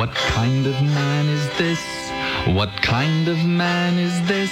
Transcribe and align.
What 0.00 0.14
kind 0.14 0.66
of 0.66 0.72
man 0.82 1.28
is 1.28 1.46
this? 1.58 1.78
What 2.56 2.70
kind 2.80 3.28
of 3.28 3.44
man 3.44 3.98
is 3.98 4.26
this? 4.26 4.50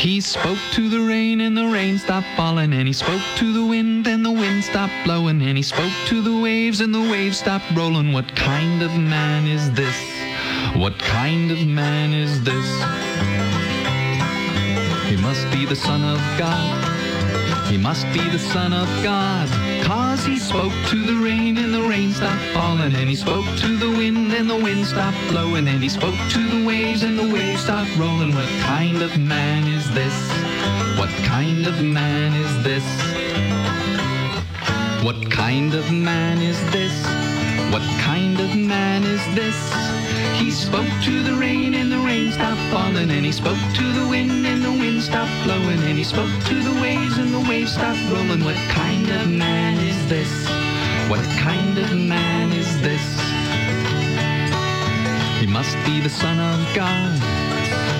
He 0.00 0.22
spoke 0.22 0.56
to 0.72 0.88
the 0.88 1.02
rain 1.02 1.42
and 1.42 1.54
the 1.54 1.66
rain 1.66 1.98
stopped 1.98 2.28
falling 2.38 2.72
and 2.72 2.86
he 2.86 2.94
spoke 2.94 3.20
to 3.36 3.52
the 3.52 3.66
wind 3.66 4.06
and 4.06 4.24
the 4.24 4.30
wind 4.30 4.64
stopped 4.64 4.94
blowing 5.04 5.42
and 5.42 5.58
he 5.58 5.62
spoke 5.62 5.92
to 6.06 6.22
the 6.22 6.40
waves 6.40 6.80
and 6.80 6.94
the 6.94 7.02
waves 7.02 7.36
stopped 7.36 7.70
rolling. 7.74 8.14
What 8.14 8.34
kind 8.34 8.80
of 8.80 8.96
man 8.96 9.46
is 9.46 9.70
this? 9.72 9.98
What 10.74 10.98
kind 10.98 11.50
of 11.50 11.66
man 11.66 12.14
is 12.14 12.42
this? 12.42 12.68
He 15.10 15.16
must 15.20 15.44
be 15.52 15.66
the 15.66 15.76
son 15.76 16.02
of 16.02 16.18
God. 16.38 17.68
He 17.70 17.76
must 17.76 18.06
be 18.14 18.26
the 18.30 18.38
son 18.38 18.72
of 18.72 18.88
God. 19.04 19.71
Cause 19.82 20.24
he 20.24 20.38
spoke 20.38 20.72
to 20.88 21.04
the 21.04 21.14
rain 21.14 21.58
and 21.58 21.74
the 21.74 21.82
rain 21.82 22.12
stopped 22.12 22.44
falling. 22.54 22.94
And 22.94 23.08
he 23.08 23.16
spoke 23.16 23.44
to 23.58 23.76
the 23.76 23.90
wind 23.90 24.32
and 24.32 24.48
the 24.48 24.56
wind 24.56 24.86
stopped 24.86 25.18
blowing. 25.28 25.68
And 25.68 25.82
he 25.82 25.88
spoke 25.88 26.14
to 26.30 26.48
the 26.48 26.64
waves 26.66 27.02
and 27.02 27.18
the 27.18 27.32
waves 27.32 27.62
stopped 27.62 27.94
rolling. 27.96 28.34
What 28.34 28.48
kind 28.60 29.02
of 29.02 29.18
man 29.18 29.66
is 29.66 29.90
this? 29.92 30.16
What 30.98 31.10
kind 31.24 31.66
of 31.66 31.82
man 31.82 32.32
is 32.32 32.62
this? 32.62 32.84
What 35.04 35.30
kind 35.30 35.74
of 35.74 35.90
man 35.90 36.40
is 36.40 36.58
this? 36.70 36.94
What 37.72 37.82
kind 38.00 38.38
of 38.38 38.54
man 38.56 39.02
is 39.02 39.24
this? 39.34 39.91
He 40.42 40.50
spoke 40.50 40.90
to 41.04 41.22
the 41.22 41.34
rain 41.34 41.72
and 41.72 41.92
the 41.92 41.98
rain 41.98 42.32
stopped 42.32 42.60
falling 42.72 43.12
and 43.12 43.24
he 43.24 43.30
spoke 43.30 43.62
to 43.74 43.92
the 43.92 44.08
wind 44.08 44.44
and 44.44 44.60
the 44.64 44.72
wind 44.72 45.00
stopped 45.00 45.30
blowing 45.44 45.78
and 45.88 45.96
he 45.96 46.02
spoke 46.02 46.32
to 46.50 46.54
the 46.68 46.74
waves 46.82 47.16
and 47.16 47.32
the 47.32 47.48
waves 47.48 47.74
stopped 47.74 48.02
rolling. 48.10 48.42
What 48.44 48.56
kind 48.70 49.08
of 49.08 49.30
man 49.30 49.78
is 49.78 50.08
this? 50.08 50.32
What 51.08 51.24
kind 51.38 51.78
of 51.78 51.96
man 51.96 52.50
is 52.50 52.70
this? 52.82 53.06
He 55.38 55.46
must 55.46 55.76
be 55.86 56.00
the 56.00 56.10
son 56.10 56.40
of 56.40 56.74
God. 56.74 57.22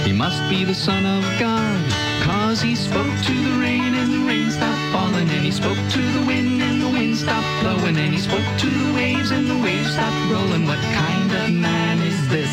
He 0.04 0.12
must 0.12 0.42
be 0.50 0.64
the 0.64 0.74
son 0.74 1.06
of 1.06 1.22
God. 1.38 1.81
Cause 2.22 2.62
he 2.62 2.76
spoke 2.76 3.14
to 3.24 3.34
the 3.34 3.58
rain 3.58 3.94
and 3.94 4.12
the 4.14 4.24
rain 4.28 4.48
stopped 4.48 4.92
falling 4.92 5.28
and 5.28 5.44
he 5.44 5.50
spoke 5.50 5.76
to 5.76 6.00
the 6.00 6.24
wind 6.24 6.62
and 6.62 6.80
the 6.80 6.88
wind 6.88 7.16
stopped 7.16 7.48
blowing 7.62 7.96
and 7.96 8.14
he 8.14 8.20
spoke 8.20 8.46
to 8.58 8.70
the 8.70 8.94
waves 8.94 9.32
and 9.32 9.50
the 9.50 9.58
waves 9.58 9.92
stopped 9.92 10.30
rolling. 10.30 10.64
What 10.64 10.78
kind 10.94 11.32
of 11.32 11.50
man 11.50 11.98
is 11.98 12.28
this? 12.28 12.52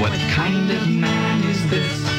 What 0.00 0.12
kind 0.30 0.70
of 0.70 0.88
man 0.88 1.42
is 1.42 1.68
this? 1.70 2.13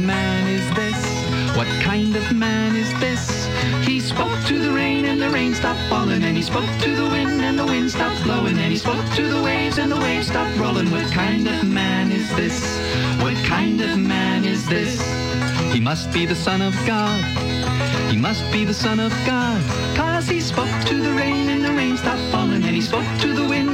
Man 0.00 0.46
is 0.48 0.74
this? 0.74 1.56
What 1.56 1.66
kind 1.82 2.14
of 2.16 2.32
man 2.32 2.76
is 2.76 2.92
this? 3.00 3.46
He 3.86 4.00
spoke 4.00 4.44
to 4.46 4.58
the 4.58 4.72
rain 4.72 5.04
and 5.04 5.20
the 5.20 5.30
rain 5.30 5.54
stopped 5.54 5.80
falling 5.88 6.22
and 6.22 6.36
he 6.36 6.42
spoke 6.42 6.70
to 6.80 6.94
the 6.94 7.08
wind 7.08 7.40
and 7.42 7.58
the 7.58 7.66
wind 7.66 7.90
stopped 7.90 8.22
blowing 8.24 8.58
and 8.58 8.70
he 8.72 8.76
spoke 8.76 9.04
to 9.14 9.28
the 9.28 9.42
waves 9.42 9.78
and 9.78 9.90
the 9.90 9.96
waves 9.96 10.28
stopped 10.28 10.56
rolling. 10.58 10.90
What 10.90 11.10
kind 11.12 11.46
of 11.46 11.64
man 11.64 12.12
is 12.12 12.28
this? 12.36 12.78
What 13.22 13.36
kind 13.44 13.80
of 13.80 13.98
man 13.98 14.44
is 14.44 14.66
this? 14.66 15.00
He 15.72 15.80
must 15.80 16.12
be 16.12 16.26
the 16.26 16.34
son 16.34 16.62
of 16.62 16.74
God. 16.86 17.22
He 18.10 18.16
must 18.16 18.44
be 18.52 18.64
the 18.64 18.74
son 18.74 19.00
of 19.00 19.12
God. 19.26 19.60
Cause 19.96 20.26
he 20.28 20.40
spoke 20.40 20.74
to 20.86 21.00
the 21.00 21.12
rain 21.12 21.48
and 21.48 21.64
the 21.64 21.72
rain 21.72 21.96
stopped 21.96 22.22
falling 22.32 22.64
and 22.64 22.74
he 22.74 22.80
spoke 22.80 23.06
to 23.20 23.32
the 23.32 23.46
wind 23.46 23.69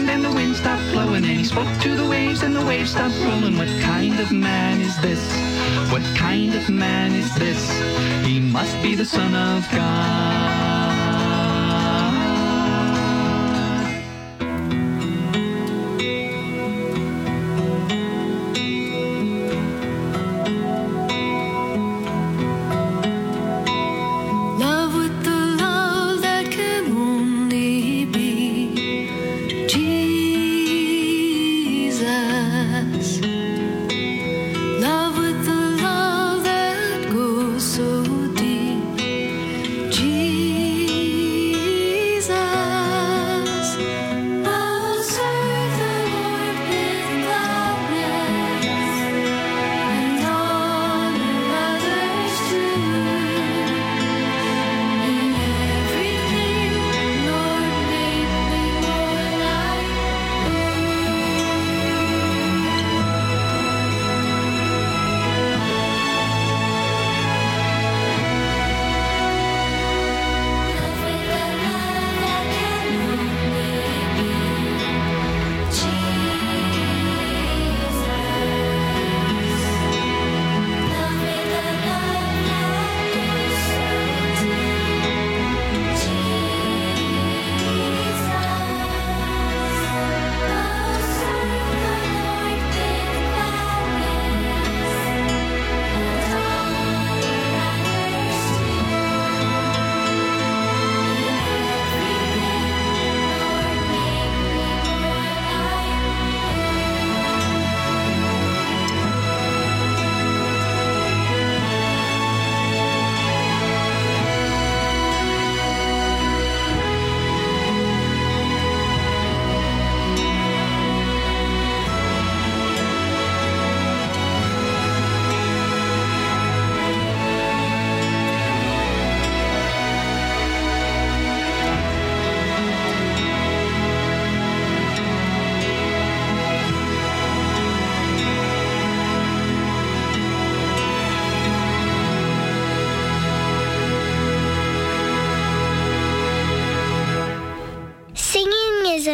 blowing 1.07 1.25
and 1.25 1.39
he 1.39 1.45
spoke 1.45 1.69
to 1.81 1.95
the 1.95 2.09
waves 2.09 2.43
and 2.43 2.55
the 2.55 2.65
waves 2.65 2.91
stopped 2.91 3.19
rolling. 3.21 3.57
What 3.57 3.69
kind 3.81 4.19
of 4.19 4.33
man 4.33 4.81
is 4.81 5.01
this? 5.01 5.23
What 5.91 6.03
kind 6.17 6.55
of 6.55 6.69
man 6.69 7.13
is 7.13 7.35
this? 7.37 7.71
He 8.27 8.41
must 8.41 8.81
be 8.83 8.95
the 8.95 9.05
son 9.05 9.35
of 9.35 9.69
God. 9.71 10.56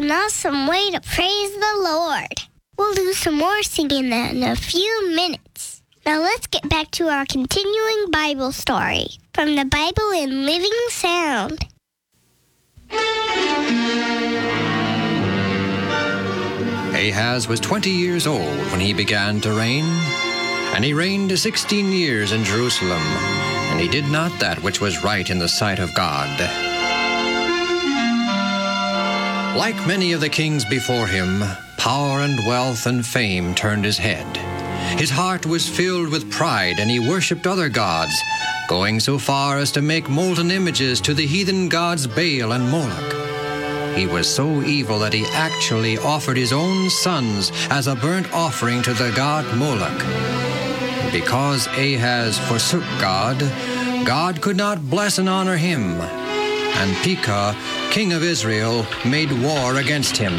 An 0.02 0.10
awesome 0.10 0.66
way 0.66 0.90
to 0.90 1.00
praise 1.00 1.52
the 1.52 1.74
Lord. 1.78 2.32
We'll 2.76 2.92
do 2.94 3.12
some 3.12 3.36
more 3.36 3.62
singing 3.62 4.10
in 4.12 4.42
a 4.42 4.56
few 4.56 5.14
minutes. 5.14 5.80
Now 6.04 6.20
let's 6.20 6.48
get 6.48 6.68
back 6.68 6.90
to 6.92 7.08
our 7.08 7.24
continuing 7.24 8.10
Bible 8.10 8.50
story 8.50 9.06
from 9.32 9.54
the 9.54 9.64
Bible 9.64 10.10
in 10.10 10.44
Living 10.44 10.72
Sound. 10.88 11.64
Ahaz 16.96 17.46
was 17.46 17.60
20 17.60 17.90
years 17.90 18.26
old 18.26 18.56
when 18.72 18.80
he 18.80 18.92
began 18.92 19.40
to 19.42 19.52
reign, 19.52 19.84
and 20.74 20.84
he 20.84 20.92
reigned 20.94 21.38
16 21.38 21.92
years 21.92 22.32
in 22.32 22.42
Jerusalem. 22.42 23.02
and 23.70 23.80
he 23.80 23.88
did 23.88 24.04
not 24.10 24.38
that 24.38 24.62
which 24.62 24.80
was 24.82 25.02
right 25.02 25.30
in 25.30 25.38
the 25.38 25.48
sight 25.48 25.78
of 25.78 25.94
God. 25.94 26.71
Like 29.56 29.86
many 29.86 30.12
of 30.12 30.22
the 30.22 30.30
kings 30.30 30.64
before 30.64 31.06
him, 31.06 31.42
power 31.76 32.20
and 32.20 32.38
wealth 32.46 32.86
and 32.86 33.04
fame 33.04 33.54
turned 33.54 33.84
his 33.84 33.98
head. 33.98 34.26
His 34.98 35.10
heart 35.10 35.44
was 35.44 35.68
filled 35.68 36.08
with 36.08 36.30
pride, 36.30 36.78
and 36.78 36.90
he 36.90 36.98
worshipped 36.98 37.46
other 37.46 37.68
gods, 37.68 38.18
going 38.66 38.98
so 38.98 39.18
far 39.18 39.58
as 39.58 39.70
to 39.72 39.82
make 39.82 40.08
molten 40.08 40.50
images 40.50 41.02
to 41.02 41.12
the 41.12 41.26
heathen 41.26 41.68
gods 41.68 42.06
Baal 42.06 42.52
and 42.52 42.68
Moloch. 42.70 43.96
He 43.96 44.06
was 44.06 44.26
so 44.26 44.62
evil 44.62 44.98
that 45.00 45.12
he 45.12 45.26
actually 45.26 45.98
offered 45.98 46.38
his 46.38 46.54
own 46.54 46.88
sons 46.88 47.52
as 47.68 47.88
a 47.88 47.94
burnt 47.94 48.32
offering 48.32 48.80
to 48.82 48.94
the 48.94 49.12
god 49.14 49.44
Moloch. 49.58 50.02
Because 51.12 51.66
Ahaz 51.66 52.38
forsook 52.48 52.84
God, 52.98 53.38
God 54.06 54.40
could 54.40 54.56
not 54.56 54.88
bless 54.88 55.18
and 55.18 55.28
honor 55.28 55.58
him. 55.58 56.00
And 56.00 56.96
Pekah, 57.04 57.54
king 57.92 58.14
of 58.14 58.22
Israel, 58.22 58.86
made 59.04 59.30
war 59.42 59.76
against 59.76 60.16
him. 60.16 60.32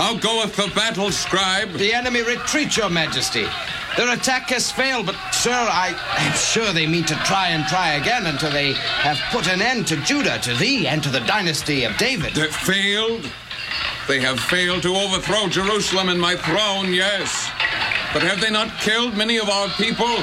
How 0.00 0.16
goeth 0.16 0.56
the 0.56 0.72
battle, 0.74 1.12
scribe? 1.12 1.70
The 1.74 1.92
enemy 1.92 2.22
retreat, 2.22 2.78
your 2.78 2.88
majesty. 2.88 3.44
Their 3.98 4.14
attack 4.14 4.48
has 4.48 4.72
failed, 4.72 5.04
but, 5.04 5.16
sir, 5.32 5.52
I 5.52 5.88
am 6.16 6.32
sure 6.34 6.72
they 6.72 6.86
mean 6.86 7.04
to 7.04 7.14
try 7.26 7.48
and 7.48 7.66
try 7.66 7.92
again 7.92 8.24
until 8.24 8.50
they 8.52 8.72
have 8.72 9.18
put 9.30 9.48
an 9.48 9.60
end 9.60 9.86
to 9.88 9.96
Judah, 9.96 10.38
to 10.44 10.54
thee, 10.54 10.86
and 10.86 11.02
to 11.02 11.10
the 11.10 11.20
dynasty 11.20 11.84
of 11.84 11.94
David. 11.98 12.32
They 12.32 12.46
failed? 12.48 13.30
They 14.08 14.20
have 14.20 14.40
failed 14.40 14.82
to 14.84 14.96
overthrow 14.96 15.46
Jerusalem 15.48 16.08
and 16.08 16.18
my 16.18 16.36
throne, 16.36 16.90
yes. 16.94 17.50
But 18.14 18.22
have 18.22 18.40
they 18.40 18.50
not 18.50 18.78
killed 18.78 19.14
many 19.14 19.36
of 19.36 19.50
our 19.50 19.68
people 19.76 20.16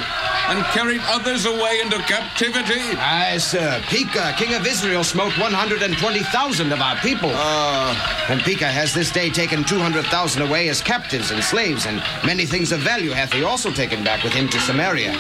and 0.50 0.64
carried 0.66 1.02
others 1.06 1.46
away 1.46 1.80
into 1.82 1.98
captivity? 2.00 2.82
Aye, 2.98 3.38
sir. 3.38 3.82
Pekah, 3.88 4.36
king 4.38 4.54
of 4.54 4.68
Israel, 4.68 5.04
smote 5.04 5.38
120,000 5.38 6.72
of 6.72 6.82
our 6.82 6.96
people. 6.98 7.32
Ah. 7.34 8.28
And 8.30 8.42
Pekah 8.42 8.68
has 8.68 8.94
this 8.94 9.12
day 9.12 9.30
taken 9.30 9.64
200,000 9.64 10.42
away 10.42 10.70
as 10.70 10.82
captives 10.82 11.32
and 11.32 11.44
slaves, 11.44 11.86
and 11.86 12.04
many 12.26 12.46
things 12.46 12.72
of 12.72 12.82
value 12.82 13.12
hath 13.12 13.32
he 13.32 13.44
also 13.44 13.72
taken 13.72 14.04
back 14.04 14.24
with 14.24 14.34
him 14.34 14.50
to 14.50 14.60
Samaria. 14.60 15.14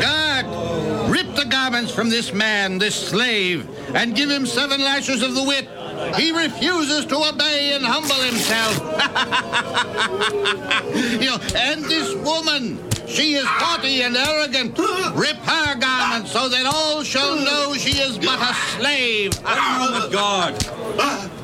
Guard, 0.00 1.10
rip 1.10 1.34
the 1.34 1.46
garments 1.48 1.92
from 1.92 2.08
this 2.08 2.32
man, 2.32 2.78
this 2.78 2.94
slave, 2.94 3.68
and 3.94 4.14
give 4.14 4.30
him 4.30 4.46
seven 4.46 4.80
lashes 4.80 5.22
of 5.22 5.34
the 5.34 5.42
whip. 5.42 5.68
He 6.16 6.32
refuses 6.32 7.04
to 7.06 7.16
obey 7.16 7.72
and 7.74 7.84
humble 7.84 8.14
himself. 8.16 8.76
you 11.20 11.30
know, 11.30 11.38
and 11.56 11.84
this 11.84 12.14
woman, 12.16 12.78
she 13.06 13.34
is 13.34 13.44
haughty 13.46 14.02
and 14.02 14.16
arrogant. 14.16 14.78
Rip 15.14 15.36
her 15.36 15.74
garments 15.78 16.32
so 16.32 16.48
that 16.48 16.66
all 16.66 17.02
shall 17.02 17.36
know 17.36 17.74
she 17.74 17.98
is 17.98 18.18
but 18.18 18.40
a 18.40 18.54
slave. 18.54 19.32
Oh, 19.44 20.08
God. 20.12 20.54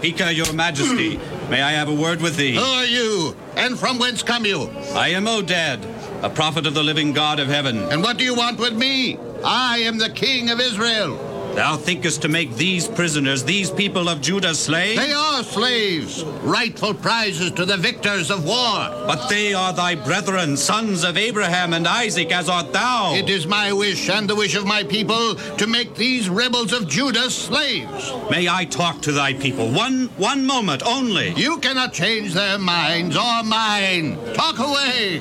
Pekah, 0.00 0.32
your 0.32 0.52
majesty, 0.52 1.18
may 1.50 1.62
I 1.62 1.72
have 1.72 1.88
a 1.88 1.94
word 1.94 2.20
with 2.20 2.37
thee? 2.37 2.54
Who 2.54 2.60
are 2.60 2.84
you, 2.84 3.34
and 3.56 3.78
from 3.78 3.98
whence 3.98 4.22
come 4.22 4.44
you? 4.44 4.68
I 4.94 5.08
am 5.08 5.25
Oded, 5.25 5.82
a 6.22 6.30
prophet 6.30 6.66
of 6.66 6.75
the 6.75 6.82
living 6.82 7.12
God 7.12 7.40
of 7.40 7.48
heaven. 7.48 7.78
And 7.90 8.02
what 8.02 8.16
do 8.16 8.25
you 8.25 8.34
want 8.34 8.58
with 8.58 8.75
me? 8.75 9.18
I 9.44 9.78
am 9.78 9.98
the 9.98 10.10
king 10.10 10.50
of 10.50 10.60
Israel. 10.60 11.16
Thou 11.59 11.77
thinkest 11.77 12.23
to 12.23 12.29
make 12.29 12.55
these 12.55 12.87
prisoners, 12.87 13.43
these 13.43 13.69
people 13.69 14.09
of 14.09 14.21
Judah, 14.21 14.55
slaves? 14.55 15.05
They 15.05 15.12
are 15.12 15.43
slaves, 15.43 16.23
rightful 16.45 16.95
prizes 16.95 17.50
to 17.50 17.65
the 17.65 17.77
victors 17.77 18.31
of 18.31 18.45
war. 18.45 18.77
But 19.09 19.27
they 19.27 19.55
are 19.55 19.73
thy 19.73 19.97
brethren, 19.97 20.57
sons 20.57 21.03
of 21.03 21.17
Abraham 21.17 21.73
and 21.73 21.88
Isaac, 21.88 22.31
as 22.31 22.49
art 22.49 22.73
thou. 22.73 23.12
It 23.12 23.29
is 23.29 23.49
my 23.49 23.73
wish 23.73 24.09
and 24.09 24.31
the 24.31 24.37
wish 24.37 24.55
of 24.55 24.67
my 24.67 24.85
people 24.85 25.35
to 25.35 25.67
make 25.67 25.97
these 25.97 26.29
rebels 26.29 26.73
of 26.73 26.87
Judah 26.87 27.29
slaves. 27.29 28.12
May 28.31 28.49
I 28.49 28.65
talk 28.65 29.03
to 29.03 29.11
thy 29.11 29.35
people 29.35 29.69
one 29.69 30.11
one 30.17 30.47
moment 30.47 30.85
only? 30.87 31.31
You 31.31 31.59
cannot 31.59 31.93
change 31.93 32.35
their 32.35 32.59
minds 32.59 33.17
or 33.17 33.43
mine. 33.43 34.17
Talk 34.33 34.61
away. 34.61 35.21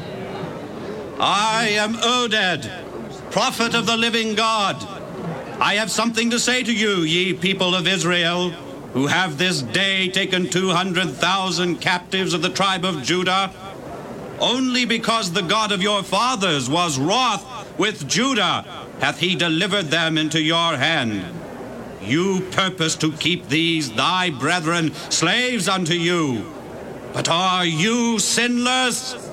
I 1.20 1.70
am 1.70 1.96
Oded, 1.96 3.32
prophet 3.32 3.74
of 3.74 3.88
the 3.88 3.98
living 3.98 4.36
God. 4.36 4.97
I 5.60 5.76
have 5.76 5.90
something 5.90 6.30
to 6.30 6.40
say 6.40 6.64
to 6.64 6.74
you, 6.74 7.02
ye 7.02 7.34
people 7.34 7.74
of 7.74 7.88
Israel, 7.88 8.52
who 8.94 9.08
have 9.08 9.38
this 9.38 9.62
day 9.64 10.08
taken 10.08 10.50
200,000 10.50 11.78
captives 11.78 12.34
of 12.34 12.44
the 12.44 12.50
tribe 12.50 12.86
of 12.86 13.02
Judah. 13.02 13.52
Only 14.40 14.86
because 14.86 15.32
the 15.32 15.42
God 15.42 15.72
of 15.72 15.82
your 15.82 16.04
fathers 16.04 16.70
was 16.70 17.00
wroth 17.00 17.44
with 17.80 18.08
Judah 18.08 18.66
hath 19.00 19.20
he 19.20 19.36
delivered 19.36 19.88
them 19.88 20.18
into 20.18 20.42
your 20.42 20.78
hand. 20.78 21.24
You 22.04 22.42
purpose 22.52 22.96
to 22.98 23.12
keep 23.12 23.50
these 23.50 23.92
thy 23.92 24.30
brethren 24.30 24.94
slaves 25.10 25.68
unto 25.68 25.94
you. 25.94 26.54
But 27.14 27.30
are 27.30 27.66
you 27.66 28.20
sinless? 28.20 29.27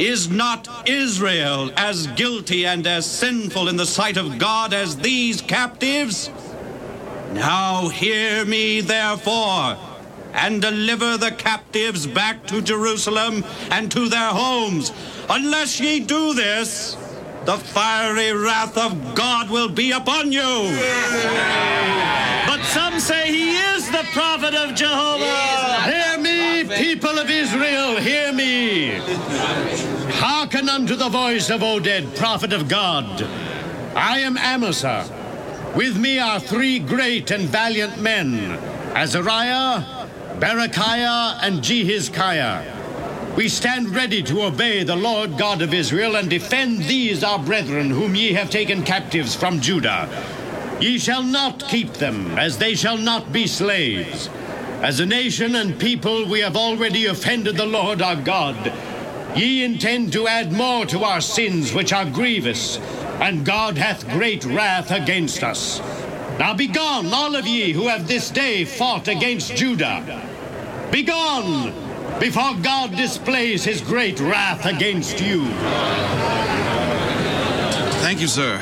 Is 0.00 0.30
not 0.30 0.88
Israel 0.88 1.70
as 1.76 2.06
guilty 2.06 2.64
and 2.64 2.86
as 2.86 3.04
sinful 3.04 3.68
in 3.68 3.76
the 3.76 3.84
sight 3.84 4.16
of 4.16 4.38
God 4.38 4.72
as 4.72 4.96
these 4.96 5.42
captives? 5.42 6.30
Now 7.34 7.88
hear 7.88 8.46
me, 8.46 8.80
therefore, 8.80 9.76
and 10.32 10.62
deliver 10.62 11.18
the 11.18 11.32
captives 11.32 12.06
back 12.06 12.46
to 12.46 12.62
Jerusalem 12.62 13.44
and 13.70 13.92
to 13.92 14.08
their 14.08 14.30
homes. 14.30 14.90
Unless 15.28 15.80
ye 15.80 16.00
do 16.00 16.32
this, 16.32 16.96
the 17.44 17.58
fiery 17.58 18.32
wrath 18.32 18.78
of 18.78 19.14
God 19.14 19.50
will 19.50 19.68
be 19.68 19.90
upon 19.90 20.32
you. 20.32 20.40
But 22.46 22.62
some 22.64 22.98
say 22.98 23.30
he 23.30 23.50
is 23.50 23.90
the 23.90 24.06
prophet 24.14 24.54
of 24.54 24.74
Jehovah. 24.74 25.70
People 26.76 27.18
of 27.18 27.28
Israel, 27.28 27.96
hear 27.96 28.32
me. 28.32 28.90
Hearken 30.12 30.68
unto 30.68 30.94
the 30.94 31.08
voice 31.08 31.50
of 31.50 31.62
Oded, 31.62 32.16
prophet 32.16 32.52
of 32.52 32.68
God. 32.68 33.22
I 33.96 34.20
am 34.20 34.38
Amasa. 34.38 35.04
With 35.74 35.96
me 35.96 36.18
are 36.18 36.38
three 36.38 36.78
great 36.78 37.30
and 37.30 37.48
valiant 37.48 38.00
men 38.00 38.58
Azariah, 38.94 40.06
Berechiah, 40.38 41.38
and 41.42 41.60
Jehizkiah. 41.60 43.36
We 43.36 43.48
stand 43.48 43.94
ready 43.94 44.22
to 44.24 44.42
obey 44.42 44.82
the 44.82 44.96
Lord 44.96 45.38
God 45.38 45.62
of 45.62 45.72
Israel 45.72 46.16
and 46.16 46.28
defend 46.28 46.80
these 46.80 47.24
our 47.24 47.38
brethren 47.38 47.90
whom 47.90 48.14
ye 48.14 48.32
have 48.32 48.50
taken 48.50 48.82
captives 48.82 49.34
from 49.34 49.60
Judah. 49.60 50.08
Ye 50.80 50.98
shall 50.98 51.22
not 51.22 51.68
keep 51.68 51.94
them, 51.94 52.38
as 52.38 52.58
they 52.58 52.74
shall 52.74 52.98
not 52.98 53.32
be 53.32 53.46
slaves. 53.46 54.28
As 54.82 54.98
a 54.98 55.04
nation 55.04 55.56
and 55.56 55.78
people, 55.78 56.24
we 56.26 56.40
have 56.40 56.56
already 56.56 57.04
offended 57.04 57.58
the 57.58 57.66
Lord 57.66 58.00
our 58.00 58.16
God. 58.16 58.72
Ye 59.36 59.62
intend 59.62 60.10
to 60.14 60.26
add 60.26 60.52
more 60.52 60.86
to 60.86 61.04
our 61.04 61.20
sins, 61.20 61.74
which 61.74 61.92
are 61.92 62.06
grievous, 62.06 62.78
and 63.20 63.44
God 63.44 63.76
hath 63.76 64.08
great 64.08 64.42
wrath 64.46 64.90
against 64.90 65.44
us. 65.44 65.80
Now 66.38 66.54
begone, 66.54 67.12
all 67.12 67.36
of 67.36 67.46
ye 67.46 67.72
who 67.72 67.88
have 67.88 68.08
this 68.08 68.30
day 68.30 68.64
fought 68.64 69.06
against 69.06 69.54
Judah. 69.54 70.02
Begone, 70.90 71.74
before 72.18 72.54
God 72.62 72.96
displays 72.96 73.62
his 73.62 73.82
great 73.82 74.18
wrath 74.18 74.64
against 74.64 75.20
you. 75.20 75.44
Thank 78.00 78.22
you, 78.22 78.28
sir. 78.28 78.58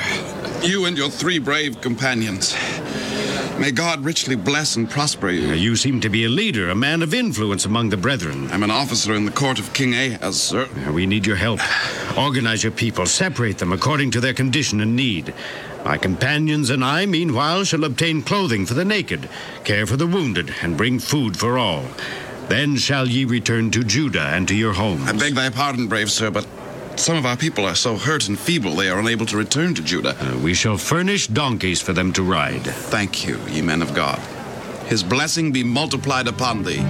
You 0.61 0.83
and 0.83 0.97
your 0.97 1.09
three 1.09 1.39
brave 1.39 1.79
companions. 1.79 2.53
May 3.59 3.71
God 3.71 4.05
richly 4.05 4.37
bless 4.37 4.77
and 4.77 4.89
prosper 4.89 5.29
you. 5.29 5.51
You 5.51 5.75
seem 5.75 5.99
to 5.99 6.09
be 6.09 6.23
a 6.23 6.29
leader, 6.29 6.69
a 6.69 6.75
man 6.75 7.01
of 7.01 7.13
influence 7.13 7.65
among 7.65 7.89
the 7.89 7.97
brethren. 7.97 8.49
I'm 8.51 8.63
an 8.63 8.71
officer 8.71 9.13
in 9.15 9.25
the 9.25 9.31
court 9.31 9.59
of 9.59 9.73
King 9.73 9.93
Ahaz, 9.93 10.41
sir. 10.41 10.69
We 10.93 11.05
need 11.05 11.27
your 11.27 11.35
help. 11.35 11.59
Organize 12.17 12.63
your 12.63 12.71
people, 12.71 13.05
separate 13.05 13.57
them 13.57 13.73
according 13.73 14.11
to 14.11 14.21
their 14.21 14.33
condition 14.33 14.79
and 14.79 14.95
need. 14.95 15.33
My 15.83 15.97
companions 15.97 16.69
and 16.69 16.85
I, 16.85 17.05
meanwhile, 17.05 17.65
shall 17.65 17.83
obtain 17.83 18.21
clothing 18.21 18.65
for 18.65 18.75
the 18.75 18.85
naked, 18.85 19.27
care 19.65 19.85
for 19.85 19.97
the 19.97 20.07
wounded, 20.07 20.53
and 20.61 20.77
bring 20.77 20.97
food 20.97 21.37
for 21.37 21.57
all. 21.57 21.83
Then 22.47 22.77
shall 22.77 23.09
ye 23.09 23.25
return 23.25 23.71
to 23.71 23.83
Judah 23.83 24.27
and 24.33 24.47
to 24.47 24.55
your 24.55 24.73
homes. 24.73 25.09
I 25.09 25.11
beg 25.11 25.35
thy 25.35 25.49
pardon, 25.49 25.87
brave 25.87 26.09
sir, 26.09 26.31
but 26.31 26.47
some 26.99 27.15
of 27.15 27.25
our 27.25 27.37
people 27.37 27.65
are 27.65 27.75
so 27.75 27.95
hurt 27.95 28.27
and 28.27 28.37
feeble 28.37 28.75
they 28.75 28.89
are 28.89 28.99
unable 28.99 29.25
to 29.25 29.37
return 29.37 29.73
to 29.73 29.81
Judah. 29.81 30.17
Uh, 30.19 30.37
we 30.39 30.53
shall 30.53 30.77
furnish 30.77 31.27
donkeys 31.27 31.81
for 31.81 31.93
them 31.93 32.11
to 32.13 32.23
ride. 32.23 32.63
Thank 32.63 33.25
you, 33.25 33.39
ye 33.47 33.61
men 33.61 33.81
of 33.81 33.93
God. 33.93 34.19
His 34.87 35.01
blessing 35.01 35.53
be 35.53 35.63
multiplied 35.63 36.27
upon 36.27 36.63
thee. 36.63 36.83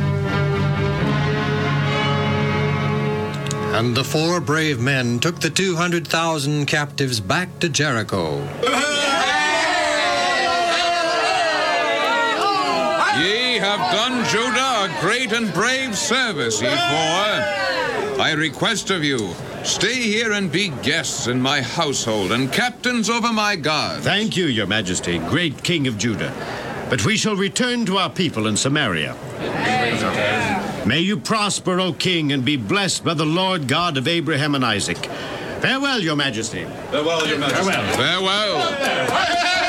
And 3.78 3.96
the 3.96 4.04
four 4.04 4.42
brave 4.42 4.80
men 4.80 5.20
took 5.20 5.40
the 5.40 5.50
200,000 5.50 6.66
captives 6.66 7.20
back 7.20 7.60
to 7.60 7.70
Jericho. 7.70 8.40
Ye 13.22 13.58
have 13.60 13.92
done 13.92 14.26
Judah 14.26 14.86
a 14.86 15.02
great 15.02 15.34
and 15.34 15.54
brave 15.54 15.96
service, 15.96 16.62
ye 16.62 16.70
four. 16.70 17.69
I 18.20 18.34
request 18.34 18.90
of 18.92 19.02
you, 19.02 19.34
stay 19.64 19.94
here 20.02 20.34
and 20.34 20.52
be 20.52 20.70
guests 20.84 21.28
in 21.28 21.42
my 21.42 21.62
household 21.62 22.34
and 22.34 22.52
captains 22.52 23.10
over 23.10 23.32
my 23.32 23.56
guard. 23.56 24.02
Thank 24.02 24.36
you, 24.36 24.46
your 24.46 24.68
majesty, 24.68 25.20
great 25.20 25.64
king 25.64 25.88
of 25.88 25.98
Judah. 25.98 26.34
But 26.90 27.06
we 27.06 27.16
shall 27.16 27.38
return 27.38 27.86
to 27.86 27.98
our 27.98 28.10
people 28.10 28.48
in 28.48 28.58
Samaria. 28.58 29.16
May 30.86 31.00
you 31.00 31.18
prosper, 31.18 31.80
O 31.80 31.94
king, 31.94 32.34
and 32.34 32.44
be 32.44 32.58
blessed 32.58 33.06
by 33.06 33.14
the 33.14 33.26
Lord 33.26 33.68
God 33.68 33.96
of 33.96 34.08
Abraham 34.08 34.54
and 34.54 34.66
Isaac. 34.66 34.98
Farewell, 35.62 36.00
your 36.00 36.16
majesty. 36.16 36.66
Farewell, 36.92 37.26
your 37.26 37.38
majesty. 37.38 37.72
Farewell. 37.72 37.96
Farewell. 37.96 38.58
We'll 38.58 39.69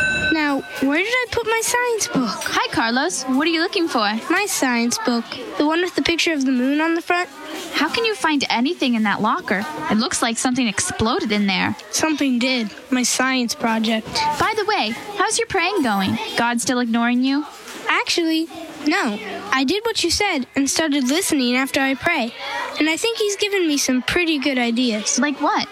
Where 0.81 0.97
did 0.97 1.07
I 1.07 1.25
put 1.31 1.45
my 1.45 1.61
science 1.63 2.07
book? 2.07 2.43
Hi, 2.53 2.73
Carlos. 2.73 3.23
What 3.23 3.47
are 3.47 3.51
you 3.51 3.61
looking 3.61 3.87
for? 3.87 3.99
My 4.29 4.45
science 4.47 4.97
book. 5.05 5.25
The 5.57 5.65
one 5.65 5.81
with 5.81 5.95
the 5.95 6.01
picture 6.01 6.33
of 6.33 6.45
the 6.45 6.51
moon 6.51 6.81
on 6.81 6.95
the 6.95 7.01
front? 7.01 7.29
How 7.73 7.89
can 7.89 8.05
you 8.05 8.15
find 8.15 8.43
anything 8.49 8.95
in 8.95 9.03
that 9.03 9.21
locker? 9.21 9.65
It 9.89 9.97
looks 9.97 10.21
like 10.21 10.37
something 10.37 10.67
exploded 10.67 11.31
in 11.31 11.47
there. 11.47 11.75
Something 11.91 12.39
did. 12.39 12.71
My 12.91 13.03
science 13.03 13.55
project. 13.55 14.07
By 14.39 14.53
the 14.55 14.65
way, 14.65 14.93
how's 15.17 15.39
your 15.39 15.47
praying 15.47 15.81
going? 15.81 16.17
God 16.37 16.61
still 16.61 16.79
ignoring 16.79 17.23
you? 17.23 17.45
Actually, 17.87 18.47
no. 18.85 19.17
I 19.51 19.63
did 19.65 19.83
what 19.83 20.03
you 20.03 20.11
said 20.11 20.47
and 20.55 20.69
started 20.69 21.07
listening 21.07 21.55
after 21.55 21.79
I 21.79 21.95
pray. 21.95 22.33
And 22.79 22.89
I 22.89 22.97
think 22.97 23.17
he's 23.17 23.35
given 23.35 23.67
me 23.67 23.77
some 23.77 24.01
pretty 24.01 24.37
good 24.37 24.57
ideas. 24.57 25.19
Like 25.19 25.41
what? 25.41 25.67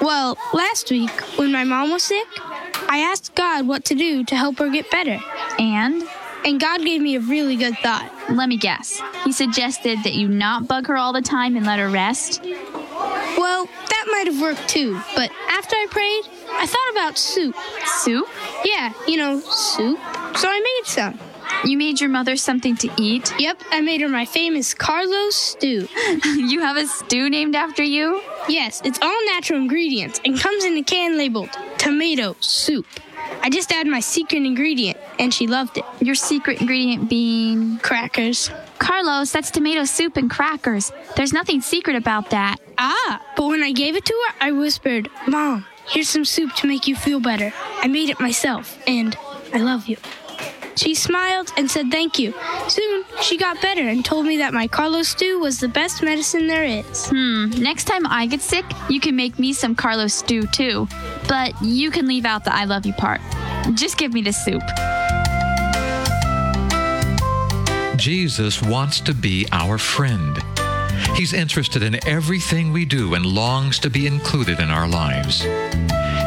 Well, 0.00 0.36
last 0.52 0.90
week, 0.90 1.10
when 1.38 1.52
my 1.52 1.64
mom 1.64 1.90
was 1.90 2.02
sick, 2.02 2.26
I 2.94 2.98
asked 2.98 3.34
God 3.34 3.66
what 3.66 3.86
to 3.86 3.96
do 3.96 4.22
to 4.22 4.36
help 4.36 4.60
her 4.60 4.70
get 4.70 4.88
better. 4.88 5.18
And? 5.58 6.04
And 6.44 6.60
God 6.60 6.80
gave 6.84 7.02
me 7.02 7.16
a 7.16 7.20
really 7.20 7.56
good 7.56 7.76
thought. 7.78 8.08
Let 8.30 8.48
me 8.48 8.56
guess. 8.56 9.02
He 9.24 9.32
suggested 9.32 9.98
that 10.04 10.14
you 10.14 10.28
not 10.28 10.68
bug 10.68 10.86
her 10.86 10.96
all 10.96 11.12
the 11.12 11.20
time 11.20 11.56
and 11.56 11.66
let 11.66 11.80
her 11.80 11.88
rest? 11.88 12.40
Well, 12.44 13.66
that 13.66 14.06
might 14.12 14.28
have 14.28 14.40
worked 14.40 14.68
too, 14.68 15.00
but 15.16 15.32
after 15.48 15.74
I 15.74 15.88
prayed, 15.90 16.22
I 16.52 16.66
thought 16.66 16.92
about 16.92 17.18
soup. 17.18 17.56
Soup? 17.84 18.28
Yeah, 18.64 18.92
you 19.08 19.16
know, 19.16 19.40
soup. 19.40 19.98
So 20.36 20.48
I 20.48 20.60
made 20.60 20.86
some. 20.86 21.18
You 21.64 21.76
made 21.76 22.00
your 22.00 22.10
mother 22.10 22.36
something 22.36 22.76
to 22.76 22.90
eat? 22.96 23.34
Yep, 23.40 23.60
I 23.70 23.80
made 23.80 24.02
her 24.02 24.08
my 24.08 24.24
famous 24.24 24.72
Carlos 24.72 25.34
stew. 25.34 25.88
you 26.24 26.60
have 26.60 26.76
a 26.76 26.86
stew 26.86 27.28
named 27.28 27.56
after 27.56 27.82
you? 27.82 28.22
Yes, 28.48 28.82
it's 28.84 28.98
all 29.00 29.26
natural 29.26 29.58
ingredients 29.58 30.20
and 30.24 30.38
comes 30.38 30.64
in 30.64 30.76
a 30.76 30.82
can 30.82 31.16
labeled 31.16 31.50
tomato 31.78 32.36
soup. 32.40 32.86
I 33.42 33.50
just 33.50 33.72
add 33.72 33.86
my 33.86 34.00
secret 34.00 34.44
ingredient, 34.44 34.96
and 35.18 35.32
she 35.32 35.46
loved 35.46 35.78
it. 35.78 35.84
Your 36.00 36.14
secret 36.14 36.60
ingredient 36.60 37.08
being 37.08 37.78
crackers. 37.78 38.50
Carlos, 38.78 39.32
that's 39.32 39.50
tomato 39.50 39.84
soup 39.84 40.16
and 40.16 40.30
crackers. 40.30 40.92
There's 41.16 41.32
nothing 41.32 41.60
secret 41.60 41.96
about 41.96 42.30
that. 42.30 42.56
Ah, 42.78 43.22
but 43.36 43.46
when 43.46 43.62
I 43.62 43.72
gave 43.72 43.96
it 43.96 44.04
to 44.06 44.24
her, 44.28 44.34
I 44.40 44.52
whispered, 44.52 45.08
Mom, 45.26 45.66
here's 45.86 46.08
some 46.08 46.24
soup 46.24 46.54
to 46.56 46.66
make 46.66 46.86
you 46.86 46.96
feel 46.96 47.20
better. 47.20 47.52
I 47.82 47.86
made 47.86 48.10
it 48.10 48.20
myself, 48.20 48.78
and 48.86 49.16
I 49.52 49.58
love 49.58 49.86
you. 49.86 49.96
She 50.76 50.94
smiled 50.94 51.52
and 51.56 51.70
said 51.70 51.90
thank 51.90 52.18
you. 52.18 52.34
Soon, 52.68 53.04
she 53.22 53.36
got 53.36 53.60
better 53.62 53.82
and 53.82 54.04
told 54.04 54.26
me 54.26 54.38
that 54.38 54.52
my 54.52 54.66
Carlos 54.66 55.08
stew 55.08 55.38
was 55.38 55.60
the 55.60 55.68
best 55.68 56.02
medicine 56.02 56.46
there 56.46 56.64
is. 56.64 57.08
Hmm, 57.08 57.50
next 57.50 57.84
time 57.84 58.06
I 58.06 58.26
get 58.26 58.40
sick, 58.40 58.64
you 58.88 59.00
can 59.00 59.14
make 59.14 59.38
me 59.38 59.52
some 59.52 59.74
Carlos 59.74 60.14
stew 60.14 60.46
too. 60.46 60.88
But 61.28 61.54
you 61.62 61.90
can 61.90 62.06
leave 62.06 62.24
out 62.24 62.44
the 62.44 62.54
I 62.54 62.64
love 62.64 62.86
you 62.86 62.92
part. 62.92 63.20
Just 63.74 63.98
give 63.98 64.12
me 64.12 64.22
the 64.22 64.32
soup. 64.32 64.62
Jesus 67.96 68.60
wants 68.60 69.00
to 69.00 69.14
be 69.14 69.46
our 69.52 69.78
friend. 69.78 70.36
He's 71.14 71.32
interested 71.32 71.82
in 71.82 72.06
everything 72.06 72.72
we 72.72 72.84
do 72.84 73.14
and 73.14 73.24
longs 73.24 73.78
to 73.80 73.90
be 73.90 74.06
included 74.06 74.60
in 74.60 74.70
our 74.70 74.88
lives. 74.88 75.42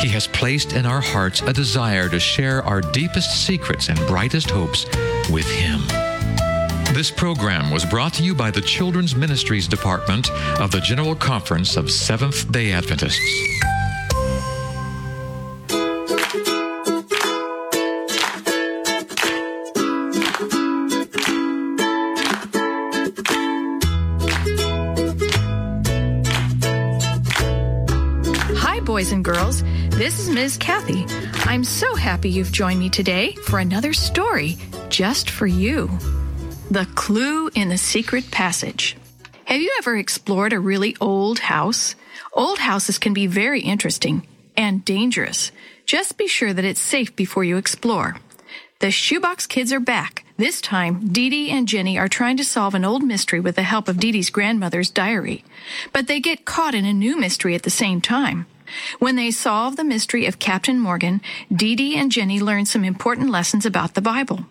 He 0.02 0.10
has 0.10 0.28
placed 0.28 0.74
in 0.74 0.86
our 0.86 1.02
hearts 1.02 1.42
a 1.42 1.54
desire 1.54 2.10
to 2.10 2.20
share 2.20 2.64
our 2.64 2.82
deepest 2.82 3.46
secrets 3.46 3.90
and 3.90 3.98
brightest 4.08 4.50
hopes 4.50 4.86
with 5.30 5.50
Him. 5.50 5.82
This 6.94 7.12
program 7.12 7.70
was 7.70 7.86
brought 7.86 8.14
to 8.16 8.24
you 8.24 8.34
by 8.34 8.50
the 8.50 8.62
Children's 8.62 9.16
Ministries 9.16 9.68
Department 9.68 10.32
of 10.60 10.72
the 10.72 10.80
General 10.82 11.16
Conference 11.16 11.78
of 11.78 11.92
Seventh 11.92 12.52
day 12.52 12.72
Adventists. 12.72 13.77
Girls. 29.28 29.62
This 29.90 30.20
is 30.20 30.30
Ms. 30.30 30.56
Kathy. 30.56 31.06
I'm 31.50 31.66
so 31.66 31.96
happy 31.96 32.30
you've 32.30 32.54
joined 32.54 32.80
me 32.80 32.90
today 32.90 33.34
for 33.34 33.60
another 33.60 33.92
story 33.92 34.56
just 34.88 35.30
for 35.30 35.46
you. 35.46 35.90
The 36.72 36.88
Clue 36.96 37.50
in 37.50 37.68
the 37.68 37.78
Secret 37.78 38.32
Passage. 38.32 38.96
Have 39.44 39.60
you 39.60 39.70
ever 39.80 39.98
explored 39.98 40.54
a 40.54 40.62
really 40.62 40.96
old 41.02 41.40
house? 41.40 41.94
Old 42.32 42.60
houses 42.60 42.98
can 42.98 43.14
be 43.14 43.28
very 43.28 43.60
interesting 43.60 44.26
and 44.56 44.86
dangerous. 44.86 45.52
Just 45.86 46.18
be 46.18 46.30
sure 46.30 46.54
that 46.54 46.64
it's 46.64 46.80
safe 46.80 47.14
before 47.14 47.44
you 47.44 47.58
explore. 47.58 48.16
The 48.80 48.92
Shoebox 48.92 49.46
Kids 49.46 49.74
are 49.74 49.82
back. 49.82 50.24
This 50.38 50.62
time, 50.62 51.06
Dee 51.06 51.30
Dee 51.30 51.52
and 51.52 51.68
Jenny 51.68 52.00
are 52.00 52.08
trying 52.08 52.38
to 52.38 52.46
solve 52.46 52.76
an 52.76 52.86
old 52.86 53.04
mystery 53.04 53.42
with 53.42 53.58
the 53.58 53.64
help 53.64 53.90
of 53.90 54.00
Dee 54.00 54.14
Dee's 54.14 54.30
grandmother's 54.30 54.90
diary. 54.90 55.44
But 55.92 56.08
they 56.08 56.22
get 56.22 56.46
caught 56.46 56.74
in 56.74 56.86
a 56.86 56.94
new 56.94 57.20
mystery 57.20 57.56
at 57.56 57.64
the 57.64 57.70
same 57.70 58.00
time. 58.00 58.46
When 59.00 59.16
they 59.16 59.32
solve 59.32 59.76
the 59.76 59.84
mystery 59.84 60.26
of 60.26 60.40
Captain 60.40 60.80
Morgan, 60.80 61.22
Dee 61.54 61.76
Dee 61.76 61.96
and 61.96 62.12
Jenny 62.12 62.40
learn 62.40 62.66
some 62.66 62.84
important 62.84 63.30
lessons 63.30 63.66
about 63.66 63.94
the 63.94 64.02
Bible. 64.02 64.46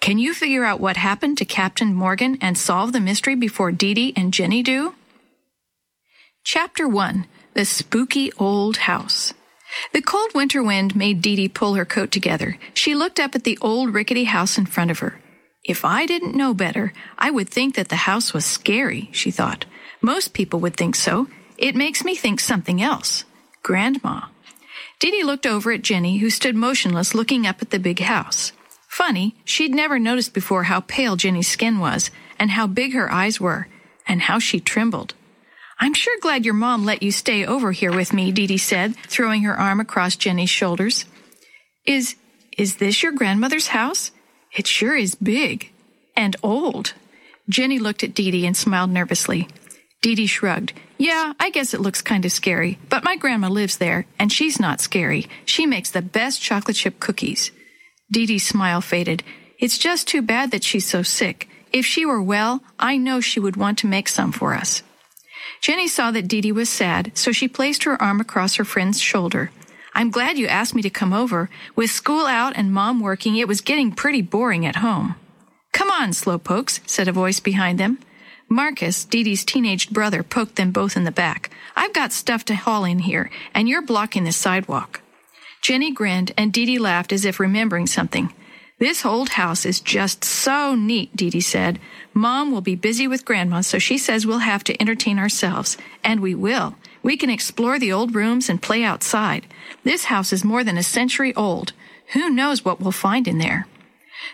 Can 0.00 0.18
you 0.18 0.34
figure 0.34 0.64
out 0.64 0.80
what 0.80 0.96
happened 0.96 1.38
to 1.38 1.44
Captain 1.44 1.94
Morgan 1.94 2.38
and 2.40 2.58
solve 2.58 2.92
the 2.92 3.00
mystery 3.00 3.36
before 3.36 3.70
Dee 3.72 3.94
Dee 3.94 4.12
and 4.16 4.32
Jenny 4.34 4.62
do? 4.62 4.94
Chapter 6.44 6.88
1 6.88 7.26
The 7.54 7.64
Spooky 7.64 8.32
Old 8.38 8.78
House. 8.78 9.32
The 9.92 10.02
cold 10.02 10.34
winter 10.34 10.62
wind 10.62 10.96
made 10.96 11.22
Dee 11.22 11.36
Dee 11.36 11.48
pull 11.48 11.74
her 11.74 11.84
coat 11.84 12.10
together. 12.10 12.58
She 12.74 12.94
looked 12.94 13.20
up 13.20 13.34
at 13.34 13.44
the 13.44 13.58
old 13.60 13.94
rickety 13.94 14.24
house 14.24 14.58
in 14.58 14.66
front 14.66 14.90
of 14.90 14.98
her. 14.98 15.20
If 15.64 15.84
I 15.84 16.06
didn't 16.06 16.34
know 16.34 16.52
better, 16.52 16.92
I 17.16 17.30
would 17.30 17.48
think 17.48 17.76
that 17.76 17.88
the 17.88 18.04
house 18.10 18.34
was 18.34 18.44
scary, 18.44 19.08
she 19.12 19.30
thought. 19.30 19.64
Most 20.00 20.34
people 20.34 20.58
would 20.60 20.76
think 20.76 20.96
so. 20.96 21.28
It 21.56 21.76
makes 21.76 22.04
me 22.04 22.16
think 22.16 22.40
something 22.40 22.82
else. 22.82 23.24
Grandma. 23.62 24.26
Dee 24.98 25.22
looked 25.24 25.46
over 25.46 25.72
at 25.72 25.82
Jenny, 25.82 26.18
who 26.18 26.30
stood 26.30 26.54
motionless 26.54 27.14
looking 27.14 27.46
up 27.46 27.62
at 27.62 27.70
the 27.70 27.78
big 27.78 28.00
house. 28.00 28.52
Funny, 28.88 29.34
she'd 29.44 29.74
never 29.74 29.98
noticed 29.98 30.34
before 30.34 30.64
how 30.64 30.80
pale 30.80 31.16
Jenny's 31.16 31.48
skin 31.48 31.78
was, 31.78 32.10
and 32.38 32.50
how 32.50 32.66
big 32.66 32.92
her 32.92 33.10
eyes 33.10 33.40
were, 33.40 33.68
and 34.06 34.22
how 34.22 34.38
she 34.38 34.60
trembled. 34.60 35.14
I'm 35.80 35.94
sure 35.94 36.16
glad 36.20 36.44
your 36.44 36.54
mom 36.54 36.84
let 36.84 37.02
you 37.02 37.10
stay 37.10 37.44
over 37.44 37.72
here 37.72 37.92
with 37.92 38.12
me, 38.12 38.30
Dee 38.30 38.46
Dee 38.46 38.58
said, 38.58 38.94
throwing 39.08 39.42
her 39.42 39.58
arm 39.58 39.80
across 39.80 40.14
Jenny's 40.14 40.50
shoulders. 40.50 41.06
Is, 41.84 42.14
is 42.56 42.76
this 42.76 43.02
your 43.02 43.12
grandmother's 43.12 43.68
house? 43.68 44.12
It 44.52 44.66
sure 44.66 44.94
is 44.94 45.14
big. 45.14 45.72
And 46.14 46.36
old. 46.42 46.94
Jenny 47.48 47.78
looked 47.78 48.04
at 48.04 48.14
Dee 48.14 48.30
Dee 48.30 48.46
and 48.46 48.56
smiled 48.56 48.90
nervously. 48.90 49.48
Dee 50.02 50.14
Dee 50.14 50.26
shrugged. 50.26 50.72
Yeah, 51.02 51.32
I 51.40 51.50
guess 51.50 51.74
it 51.74 51.80
looks 51.80 52.00
kind 52.00 52.24
of 52.24 52.30
scary, 52.30 52.78
but 52.88 53.02
my 53.02 53.16
grandma 53.16 53.48
lives 53.48 53.78
there, 53.78 54.06
and 54.20 54.30
she's 54.30 54.60
not 54.60 54.80
scary. 54.80 55.26
She 55.44 55.66
makes 55.66 55.90
the 55.90 56.00
best 56.00 56.40
chocolate 56.40 56.76
chip 56.76 57.00
cookies. 57.00 57.50
Dee 58.12 58.24
Dee's 58.24 58.46
smile 58.46 58.80
faded. 58.80 59.24
It's 59.58 59.78
just 59.78 60.06
too 60.06 60.22
bad 60.22 60.52
that 60.52 60.62
she's 60.62 60.86
so 60.86 61.02
sick. 61.02 61.48
If 61.72 61.84
she 61.84 62.06
were 62.06 62.22
well, 62.22 62.62
I 62.78 62.98
know 62.98 63.20
she 63.20 63.40
would 63.40 63.56
want 63.56 63.78
to 63.78 63.88
make 63.88 64.06
some 64.06 64.30
for 64.30 64.54
us. 64.54 64.84
Jenny 65.60 65.88
saw 65.88 66.12
that 66.12 66.28
Dee 66.28 66.40
Dee 66.40 66.52
was 66.52 66.68
sad, 66.68 67.10
so 67.18 67.32
she 67.32 67.48
placed 67.48 67.82
her 67.82 68.00
arm 68.00 68.20
across 68.20 68.54
her 68.54 68.64
friend's 68.64 69.00
shoulder. 69.00 69.50
I'm 69.94 70.12
glad 70.12 70.38
you 70.38 70.46
asked 70.46 70.76
me 70.76 70.82
to 70.82 70.98
come 71.00 71.12
over. 71.12 71.50
With 71.74 71.90
school 71.90 72.26
out 72.26 72.52
and 72.54 72.72
mom 72.72 73.00
working, 73.00 73.34
it 73.34 73.48
was 73.48 73.60
getting 73.60 73.90
pretty 73.90 74.22
boring 74.22 74.64
at 74.64 74.76
home. 74.76 75.16
Come 75.72 75.90
on, 75.90 76.10
slowpokes, 76.10 76.78
said 76.88 77.08
a 77.08 77.12
voice 77.12 77.40
behind 77.40 77.80
them. 77.80 77.98
Marcus, 78.52 79.06
Dee 79.06 79.22
Dee's 79.22 79.46
teenaged 79.46 79.94
brother, 79.94 80.22
poked 80.22 80.56
them 80.56 80.72
both 80.72 80.94
in 80.94 81.04
the 81.04 81.10
back. 81.10 81.50
I've 81.74 81.94
got 81.94 82.12
stuff 82.12 82.44
to 82.44 82.54
haul 82.54 82.84
in 82.84 82.98
here, 82.98 83.30
and 83.54 83.66
you're 83.66 83.80
blocking 83.80 84.24
the 84.24 84.32
sidewalk. 84.32 85.00
Jenny 85.62 85.90
grinned, 85.90 86.32
and 86.36 86.52
Dee 86.52 86.66
Dee 86.66 86.78
laughed 86.78 87.14
as 87.14 87.24
if 87.24 87.40
remembering 87.40 87.86
something. 87.86 88.30
This 88.78 89.06
old 89.06 89.30
house 89.30 89.64
is 89.64 89.80
just 89.80 90.22
so 90.22 90.74
neat, 90.74 91.16
Dee 91.16 91.30
Dee 91.30 91.40
said. 91.40 91.78
Mom 92.12 92.52
will 92.52 92.60
be 92.60 92.74
busy 92.74 93.08
with 93.08 93.24
Grandma, 93.24 93.62
so 93.62 93.78
she 93.78 93.96
says 93.96 94.26
we'll 94.26 94.40
have 94.40 94.64
to 94.64 94.82
entertain 94.82 95.18
ourselves. 95.18 95.78
And 96.04 96.20
we 96.20 96.34
will. 96.34 96.74
We 97.02 97.16
can 97.16 97.30
explore 97.30 97.78
the 97.78 97.92
old 97.92 98.14
rooms 98.14 98.50
and 98.50 98.60
play 98.60 98.84
outside. 98.84 99.46
This 99.82 100.04
house 100.04 100.30
is 100.30 100.44
more 100.44 100.62
than 100.62 100.76
a 100.76 100.82
century 100.82 101.34
old. 101.34 101.72
Who 102.12 102.28
knows 102.28 102.66
what 102.66 102.80
we'll 102.82 102.92
find 102.92 103.26
in 103.26 103.38
there? 103.38 103.66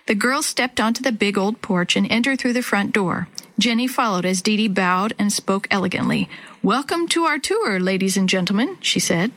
The 0.07 0.15
girls 0.15 0.47
stepped 0.47 0.81
onto 0.81 1.03
the 1.03 1.13
big 1.13 1.37
old 1.37 1.63
porch 1.63 1.97
and 1.97 2.11
entered 2.11 2.39
through 2.39 2.55
the 2.55 2.63
front 2.63 2.93
door. 2.93 3.29
Jenny 3.59 3.87
followed 3.87 4.25
as 4.25 4.43
Dee 4.43 4.57
Dee 4.57 4.69
bowed 4.69 5.15
and 5.19 5.33
spoke 5.33 5.67
elegantly. 5.71 6.29
Welcome 6.63 7.09
to 7.09 7.25
our 7.25 7.39
tour, 7.39 7.81
ladies 7.81 8.17
and 8.17 8.29
gentlemen, 8.29 8.79
she 8.81 9.01
said. 9.01 9.33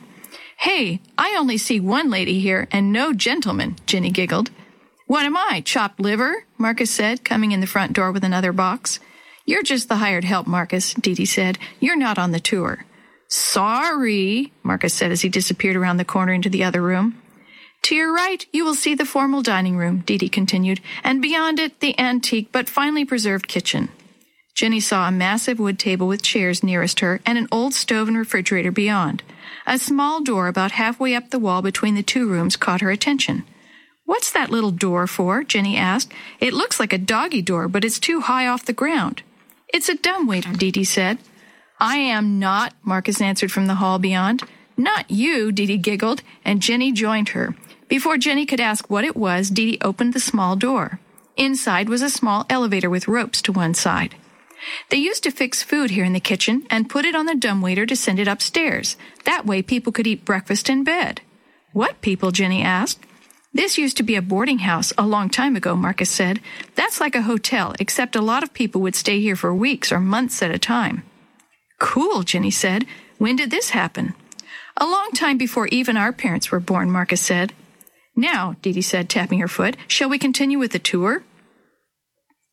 Hey, 0.58 1.00
I 1.18 1.34
only 1.38 1.58
see 1.58 1.80
one 1.80 2.10
lady 2.10 2.38
here 2.38 2.68
and 2.70 2.92
no 2.92 3.12
gentleman, 3.12 3.76
Jenny 3.86 4.10
giggled. 4.10 4.50
What 5.06 5.26
am 5.26 5.36
I, 5.36 5.62
chopped 5.64 6.00
liver? 6.00 6.44
Marcus 6.56 6.90
said, 6.90 7.24
coming 7.24 7.52
in 7.52 7.60
the 7.60 7.66
front 7.66 7.92
door 7.92 8.12
with 8.12 8.24
another 8.24 8.52
box. 8.52 9.00
You're 9.44 9.62
just 9.62 9.88
the 9.88 9.96
hired 9.96 10.24
help, 10.24 10.46
Marcus, 10.46 10.94
Dee 10.94 11.14
Dee 11.14 11.26
said. 11.26 11.58
You're 11.80 11.96
not 11.96 12.18
on 12.18 12.30
the 12.30 12.40
tour. 12.40 12.84
Sorry, 13.28 14.52
Marcus 14.62 14.94
said 14.94 15.10
as 15.10 15.22
he 15.22 15.28
disappeared 15.28 15.76
around 15.76 15.96
the 15.96 16.04
corner 16.04 16.32
into 16.32 16.48
the 16.50 16.64
other 16.64 16.82
room. 16.82 17.21
To 17.82 17.96
your 17.96 18.14
right, 18.14 18.46
you 18.52 18.64
will 18.64 18.74
see 18.74 18.94
the 18.94 19.04
formal 19.04 19.42
dining 19.42 19.76
room, 19.76 20.04
Dee 20.06 20.28
continued, 20.28 20.80
and 21.02 21.20
beyond 21.20 21.58
it, 21.58 21.80
the 21.80 21.98
antique 21.98 22.50
but 22.52 22.68
finely 22.68 23.04
preserved 23.04 23.48
kitchen. 23.48 23.88
Jenny 24.54 24.80
saw 24.80 25.08
a 25.08 25.12
massive 25.12 25.58
wood 25.58 25.78
table 25.78 26.06
with 26.06 26.22
chairs 26.22 26.62
nearest 26.62 27.00
her 27.00 27.20
and 27.26 27.38
an 27.38 27.48
old 27.50 27.74
stove 27.74 28.08
and 28.08 28.16
refrigerator 28.16 28.70
beyond. 28.70 29.22
A 29.66 29.78
small 29.78 30.22
door 30.22 30.46
about 30.46 30.72
halfway 30.72 31.14
up 31.14 31.30
the 31.30 31.38
wall 31.38 31.62
between 31.62 31.94
the 31.94 32.02
two 32.02 32.28
rooms 32.28 32.56
caught 32.56 32.82
her 32.82 32.90
attention. 32.90 33.44
What's 34.04 34.30
that 34.32 34.50
little 34.50 34.70
door 34.70 35.06
for? 35.06 35.42
Jenny 35.42 35.76
asked. 35.76 36.12
It 36.38 36.52
looks 36.52 36.78
like 36.78 36.92
a 36.92 36.98
doggy 36.98 37.42
door, 37.42 37.66
but 37.66 37.84
it's 37.84 37.98
too 37.98 38.20
high 38.20 38.46
off 38.46 38.64
the 38.64 38.72
ground. 38.72 39.22
It's 39.68 39.88
a 39.88 39.96
dumbwaiter, 39.96 40.52
Dee 40.52 40.70
Dee 40.70 40.84
said. 40.84 41.18
I 41.80 41.96
am 41.96 42.38
not, 42.38 42.74
Marcus 42.82 43.20
answered 43.20 43.50
from 43.50 43.66
the 43.66 43.76
hall 43.76 43.98
beyond. 43.98 44.42
Not 44.76 45.10
you, 45.10 45.50
Dee 45.50 45.66
Dee 45.66 45.78
giggled, 45.78 46.22
and 46.44 46.60
Jenny 46.62 46.92
joined 46.92 47.30
her. 47.30 47.54
Before 47.92 48.16
Jenny 48.16 48.46
could 48.46 48.58
ask 48.58 48.88
what 48.88 49.04
it 49.04 49.18
was, 49.18 49.50
Dee 49.50 49.72
Dee 49.72 49.78
opened 49.82 50.14
the 50.14 50.18
small 50.18 50.56
door. 50.56 50.98
Inside 51.36 51.90
was 51.90 52.00
a 52.00 52.08
small 52.08 52.46
elevator 52.48 52.88
with 52.88 53.06
ropes 53.06 53.42
to 53.42 53.52
one 53.52 53.74
side. 53.74 54.14
They 54.88 54.96
used 54.96 55.22
to 55.24 55.30
fix 55.30 55.62
food 55.62 55.90
here 55.90 56.02
in 56.02 56.14
the 56.14 56.18
kitchen 56.18 56.66
and 56.70 56.88
put 56.88 57.04
it 57.04 57.14
on 57.14 57.26
the 57.26 57.34
dumbwaiter 57.34 57.84
to 57.84 57.94
send 57.94 58.18
it 58.18 58.26
upstairs. 58.26 58.96
That 59.26 59.44
way 59.44 59.60
people 59.60 59.92
could 59.92 60.06
eat 60.06 60.24
breakfast 60.24 60.70
in 60.70 60.84
bed. 60.84 61.20
What 61.74 62.00
people? 62.00 62.30
Jenny 62.30 62.62
asked. 62.62 63.00
This 63.52 63.76
used 63.76 63.98
to 63.98 64.02
be 64.02 64.16
a 64.16 64.22
boarding 64.22 64.60
house 64.60 64.94
a 64.96 65.06
long 65.06 65.28
time 65.28 65.54
ago, 65.54 65.76
Marcus 65.76 66.08
said. 66.08 66.40
That's 66.74 66.98
like 66.98 67.14
a 67.14 67.28
hotel, 67.28 67.74
except 67.78 68.16
a 68.16 68.22
lot 68.22 68.42
of 68.42 68.54
people 68.54 68.80
would 68.80 68.96
stay 68.96 69.20
here 69.20 69.36
for 69.36 69.54
weeks 69.54 69.92
or 69.92 70.00
months 70.00 70.40
at 70.42 70.50
a 70.50 70.58
time. 70.58 71.02
Cool, 71.78 72.22
Jenny 72.22 72.50
said. 72.50 72.86
When 73.18 73.36
did 73.36 73.50
this 73.50 73.68
happen? 73.76 74.14
A 74.78 74.86
long 74.86 75.10
time 75.12 75.36
before 75.36 75.66
even 75.66 75.98
our 75.98 76.14
parents 76.14 76.50
were 76.50 76.58
born, 76.58 76.90
Marcus 76.90 77.20
said. 77.20 77.52
Now, 78.14 78.56
Dee 78.62 78.72
Dee 78.72 78.82
said, 78.82 79.08
tapping 79.08 79.40
her 79.40 79.48
foot, 79.48 79.76
shall 79.88 80.08
we 80.08 80.18
continue 80.18 80.58
with 80.58 80.72
the 80.72 80.78
tour? 80.78 81.22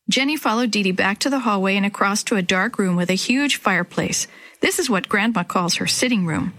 Jenny 0.10 0.38
followed 0.38 0.72
Dee 0.72 0.84
Dee 0.84 0.92
back 0.92 1.20
to 1.20 1.30
the 1.30 1.40
hallway 1.40 1.76
and 1.76 1.86
across 1.86 2.24
to 2.24 2.36
a 2.36 2.42
dark 2.42 2.80
room 2.80 2.96
with 2.96 3.10
a 3.10 3.16
huge 3.16 3.58
fireplace. 3.58 4.28
This 4.62 4.80
is 4.80 4.90
what 4.90 5.10
Grandma 5.10 5.44
calls 5.44 5.76
her 5.76 5.88
sitting 5.88 6.26
room. 6.26 6.54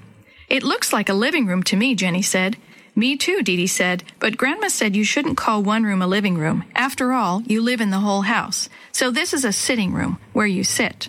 It 0.48 0.62
looks 0.62 0.92
like 0.92 1.08
a 1.08 1.14
living 1.14 1.46
room 1.46 1.62
to 1.64 1.76
me, 1.76 1.94
Jenny 1.94 2.22
said. 2.22 2.56
Me 2.94 3.16
too, 3.16 3.42
Dee 3.42 3.56
Dee 3.56 3.66
said, 3.66 4.04
but 4.18 4.36
Grandma 4.36 4.68
said 4.68 4.94
you 4.94 5.04
shouldn't 5.04 5.36
call 5.36 5.62
one 5.62 5.84
room 5.84 6.02
a 6.02 6.06
living 6.06 6.36
room. 6.36 6.64
After 6.74 7.12
all, 7.12 7.42
you 7.42 7.62
live 7.62 7.80
in 7.80 7.90
the 7.90 8.00
whole 8.00 8.22
house. 8.22 8.68
So 8.92 9.10
this 9.10 9.32
is 9.32 9.44
a 9.44 9.52
sitting 9.52 9.92
room, 9.92 10.18
where 10.32 10.46
you 10.46 10.62
sit. 10.62 11.08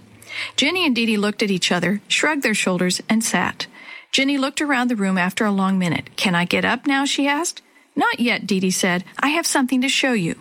Jenny 0.56 0.86
and 0.86 0.96
Dee 0.96 1.06
Dee 1.06 1.18
looked 1.18 1.44
at 1.44 1.52
each 1.52 1.72
other, 1.72 2.02
shrugged 2.08 2.44
their 2.44 2.54
shoulders, 2.54 3.02
and 3.10 3.24
sat. 3.24 3.68
Jenny 4.12 4.38
looked 4.38 4.62
around 4.62 4.90
the 4.90 4.96
room 4.96 5.18
after 5.18 5.46
a 5.46 5.52
long 5.52 5.78
minute. 5.78 6.16
Can 6.16 6.34
I 6.36 6.46
get 6.46 6.66
up 6.66 6.88
now? 6.88 7.06
she 7.06 7.28
asked. 7.28 7.62
Not 7.96 8.20
yet, 8.20 8.48
Dee 8.48 8.72
said. 8.72 9.04
I 9.20 9.30
have 9.30 9.46
something 9.46 9.82
to 9.82 9.90
show 9.90 10.14
you. 10.14 10.36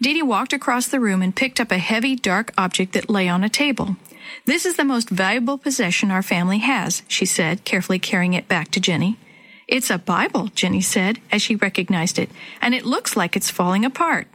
Dee 0.00 0.22
walked 0.22 0.52
across 0.52 0.88
the 0.88 1.00
room 1.00 1.22
and 1.22 1.34
picked 1.34 1.60
up 1.60 1.70
a 1.70 1.78
heavy, 1.78 2.16
dark 2.16 2.52
object 2.58 2.92
that 2.92 3.10
lay 3.10 3.28
on 3.28 3.44
a 3.44 3.48
table. 3.48 3.96
This 4.44 4.66
is 4.66 4.76
the 4.76 4.84
most 4.84 5.08
valuable 5.10 5.58
possession 5.58 6.10
our 6.10 6.22
family 6.22 6.58
has, 6.58 7.02
she 7.06 7.24
said, 7.24 7.64
carefully 7.64 7.98
carrying 7.98 8.34
it 8.34 8.48
back 8.48 8.70
to 8.72 8.80
Jenny. 8.80 9.18
It's 9.68 9.90
a 9.90 9.98
Bible, 9.98 10.48
Jenny 10.54 10.80
said, 10.80 11.20
as 11.30 11.40
she 11.40 11.54
recognized 11.54 12.18
it, 12.18 12.30
and 12.60 12.74
it 12.74 12.84
looks 12.84 13.16
like 13.16 13.36
it's 13.36 13.50
falling 13.50 13.84
apart. 13.84 14.26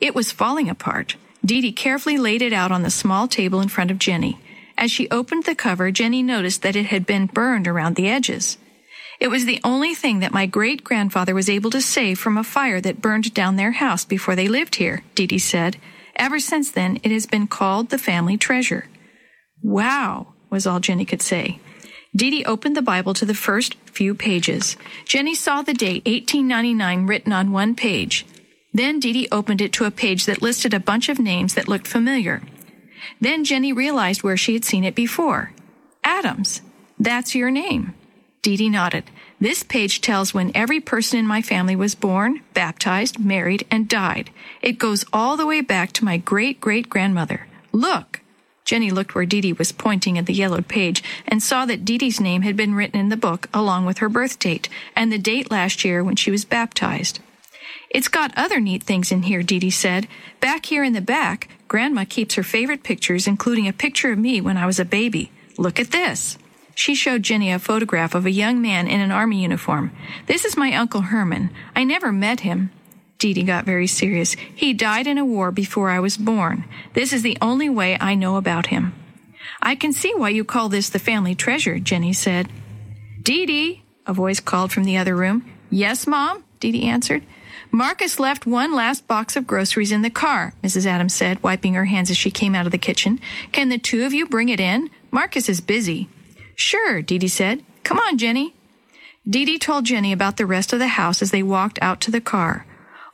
It 0.00 0.14
was 0.14 0.32
falling 0.32 0.68
apart. 0.68 1.16
Dee 1.44 1.60
Dee 1.60 1.72
carefully 1.72 2.18
laid 2.18 2.42
it 2.42 2.52
out 2.52 2.72
on 2.72 2.82
the 2.82 2.90
small 2.90 3.28
table 3.28 3.60
in 3.60 3.68
front 3.68 3.90
of 3.90 3.98
Jenny. 3.98 4.38
As 4.78 4.90
she 4.90 5.08
opened 5.10 5.44
the 5.44 5.54
cover, 5.54 5.90
Jenny 5.90 6.22
noticed 6.22 6.62
that 6.62 6.76
it 6.76 6.86
had 6.86 7.06
been 7.06 7.26
burned 7.26 7.68
around 7.68 7.96
the 7.96 8.08
edges. 8.08 8.58
It 9.18 9.28
was 9.28 9.44
the 9.44 9.60
only 9.64 9.94
thing 9.94 10.20
that 10.20 10.32
my 10.32 10.46
great 10.46 10.84
grandfather 10.84 11.34
was 11.34 11.48
able 11.48 11.70
to 11.70 11.80
save 11.80 12.18
from 12.18 12.36
a 12.36 12.44
fire 12.44 12.80
that 12.80 13.00
burned 13.00 13.32
down 13.32 13.56
their 13.56 13.72
house 13.72 14.04
before 14.04 14.36
they 14.36 14.48
lived 14.48 14.76
here, 14.76 15.02
Dee 15.14 15.26
Dee 15.26 15.38
said. 15.38 15.78
Ever 16.16 16.38
since 16.38 16.70
then, 16.70 16.98
it 17.02 17.10
has 17.10 17.26
been 17.26 17.46
called 17.46 17.88
the 17.88 17.98
family 17.98 18.36
treasure. 18.36 18.86
Wow, 19.62 20.34
was 20.50 20.66
all 20.66 20.80
Jenny 20.80 21.04
could 21.04 21.22
say. 21.22 21.60
Dee 22.14 22.30
Dee 22.30 22.44
opened 22.44 22.76
the 22.76 22.82
Bible 22.82 23.14
to 23.14 23.26
the 23.26 23.34
first 23.34 23.74
few 23.86 24.14
pages. 24.14 24.76
Jenny 25.04 25.34
saw 25.34 25.62
the 25.62 25.74
date 25.74 26.06
1899 26.06 27.06
written 27.06 27.32
on 27.32 27.52
one 27.52 27.74
page. 27.74 28.24
Then 28.72 29.00
Dee 29.00 29.12
Dee 29.12 29.28
opened 29.32 29.60
it 29.60 29.72
to 29.74 29.84
a 29.84 29.90
page 29.90 30.26
that 30.26 30.42
listed 30.42 30.72
a 30.72 30.80
bunch 30.80 31.08
of 31.08 31.18
names 31.18 31.54
that 31.54 31.68
looked 31.68 31.86
familiar. 31.86 32.42
Then 33.20 33.44
Jenny 33.44 33.72
realized 33.72 34.22
where 34.22 34.36
she 34.36 34.54
had 34.54 34.64
seen 34.64 34.84
it 34.84 34.94
before. 34.94 35.52
Adams. 36.04 36.62
That's 36.98 37.34
your 37.34 37.50
name. 37.50 37.94
Dee 38.46 38.56
Dee 38.56 38.68
nodded. 38.68 39.02
This 39.40 39.64
page 39.64 40.00
tells 40.00 40.32
when 40.32 40.52
every 40.54 40.78
person 40.78 41.18
in 41.18 41.26
my 41.26 41.42
family 41.42 41.74
was 41.74 41.96
born, 41.96 42.42
baptized, 42.54 43.18
married, 43.18 43.66
and 43.72 43.88
died. 43.88 44.30
It 44.62 44.78
goes 44.78 45.04
all 45.12 45.36
the 45.36 45.46
way 45.46 45.62
back 45.62 45.90
to 45.94 46.04
my 46.04 46.16
great 46.16 46.60
great 46.60 46.88
grandmother. 46.88 47.48
Look! 47.72 48.20
Jenny 48.64 48.92
looked 48.92 49.16
where 49.16 49.26
Dee 49.26 49.40
Dee 49.40 49.52
was 49.52 49.72
pointing 49.72 50.16
at 50.16 50.26
the 50.26 50.32
yellowed 50.32 50.68
page 50.68 51.02
and 51.26 51.42
saw 51.42 51.66
that 51.66 51.84
Dee 51.84 51.98
Dee's 51.98 52.20
name 52.20 52.42
had 52.42 52.56
been 52.56 52.76
written 52.76 53.00
in 53.00 53.08
the 53.08 53.16
book 53.16 53.48
along 53.52 53.84
with 53.84 53.98
her 53.98 54.08
birth 54.08 54.38
date 54.38 54.68
and 54.94 55.10
the 55.10 55.18
date 55.18 55.50
last 55.50 55.84
year 55.84 56.04
when 56.04 56.14
she 56.14 56.30
was 56.30 56.44
baptized. 56.44 57.18
It's 57.90 58.06
got 58.06 58.32
other 58.36 58.60
neat 58.60 58.84
things 58.84 59.10
in 59.10 59.24
here, 59.24 59.42
Dee 59.42 59.58
Dee 59.58 59.70
said. 59.70 60.06
Back 60.38 60.66
here 60.66 60.84
in 60.84 60.92
the 60.92 61.00
back, 61.00 61.48
Grandma 61.66 62.04
keeps 62.08 62.36
her 62.36 62.44
favorite 62.44 62.84
pictures, 62.84 63.26
including 63.26 63.66
a 63.66 63.72
picture 63.72 64.12
of 64.12 64.20
me 64.20 64.40
when 64.40 64.56
I 64.56 64.66
was 64.66 64.78
a 64.78 64.84
baby. 64.84 65.32
Look 65.58 65.80
at 65.80 65.90
this. 65.90 66.38
She 66.76 66.94
showed 66.94 67.22
Jenny 67.22 67.50
a 67.50 67.58
photograph 67.58 68.14
of 68.14 68.26
a 68.26 68.30
young 68.30 68.60
man 68.60 68.86
in 68.86 69.00
an 69.00 69.10
army 69.10 69.42
uniform. 69.42 69.92
This 70.26 70.44
is 70.44 70.58
my 70.58 70.74
Uncle 70.74 71.00
Herman. 71.00 71.50
I 71.74 71.84
never 71.84 72.12
met 72.12 72.40
him. 72.40 72.70
Dee 73.16 73.32
Dee 73.32 73.44
got 73.44 73.64
very 73.64 73.86
serious. 73.86 74.34
He 74.34 74.74
died 74.74 75.06
in 75.06 75.16
a 75.16 75.24
war 75.24 75.50
before 75.50 75.88
I 75.88 76.00
was 76.00 76.18
born. 76.18 76.66
This 76.92 77.14
is 77.14 77.22
the 77.22 77.38
only 77.40 77.70
way 77.70 77.96
I 77.98 78.14
know 78.14 78.36
about 78.36 78.66
him. 78.66 78.92
I 79.62 79.74
can 79.74 79.94
see 79.94 80.12
why 80.14 80.28
you 80.28 80.44
call 80.44 80.68
this 80.68 80.90
the 80.90 80.98
family 80.98 81.34
treasure, 81.34 81.78
Jenny 81.78 82.12
said. 82.12 82.50
Dee 83.22 83.46
Dee, 83.46 83.82
a 84.06 84.12
voice 84.12 84.38
called 84.38 84.70
from 84.70 84.84
the 84.84 84.98
other 84.98 85.16
room. 85.16 85.50
Yes, 85.70 86.06
Mom, 86.06 86.44
Dee 86.60 86.72
Dee 86.72 86.84
answered. 86.84 87.22
Marcus 87.70 88.20
left 88.20 88.44
one 88.46 88.74
last 88.74 89.08
box 89.08 89.34
of 89.34 89.46
groceries 89.46 89.92
in 89.92 90.02
the 90.02 90.10
car, 90.10 90.52
Mrs. 90.62 90.84
Adams 90.84 91.14
said, 91.14 91.42
wiping 91.42 91.72
her 91.72 91.86
hands 91.86 92.10
as 92.10 92.18
she 92.18 92.30
came 92.30 92.54
out 92.54 92.66
of 92.66 92.72
the 92.72 92.76
kitchen. 92.76 93.18
Can 93.50 93.70
the 93.70 93.78
two 93.78 94.04
of 94.04 94.12
you 94.12 94.26
bring 94.26 94.50
it 94.50 94.60
in? 94.60 94.90
Marcus 95.10 95.48
is 95.48 95.62
busy. 95.62 96.10
Sure, 96.56 97.02
Dee 97.02 97.18
Dee 97.18 97.28
said. 97.28 97.62
Come 97.84 97.98
on, 97.98 98.18
Jenny. 98.18 98.54
Dee 99.28 99.44
Dee 99.44 99.58
told 99.58 99.84
Jenny 99.84 100.12
about 100.12 100.38
the 100.38 100.46
rest 100.46 100.72
of 100.72 100.78
the 100.78 100.88
house 100.88 101.20
as 101.20 101.30
they 101.30 101.42
walked 101.42 101.78
out 101.82 102.00
to 102.02 102.10
the 102.10 102.20
car. 102.20 102.64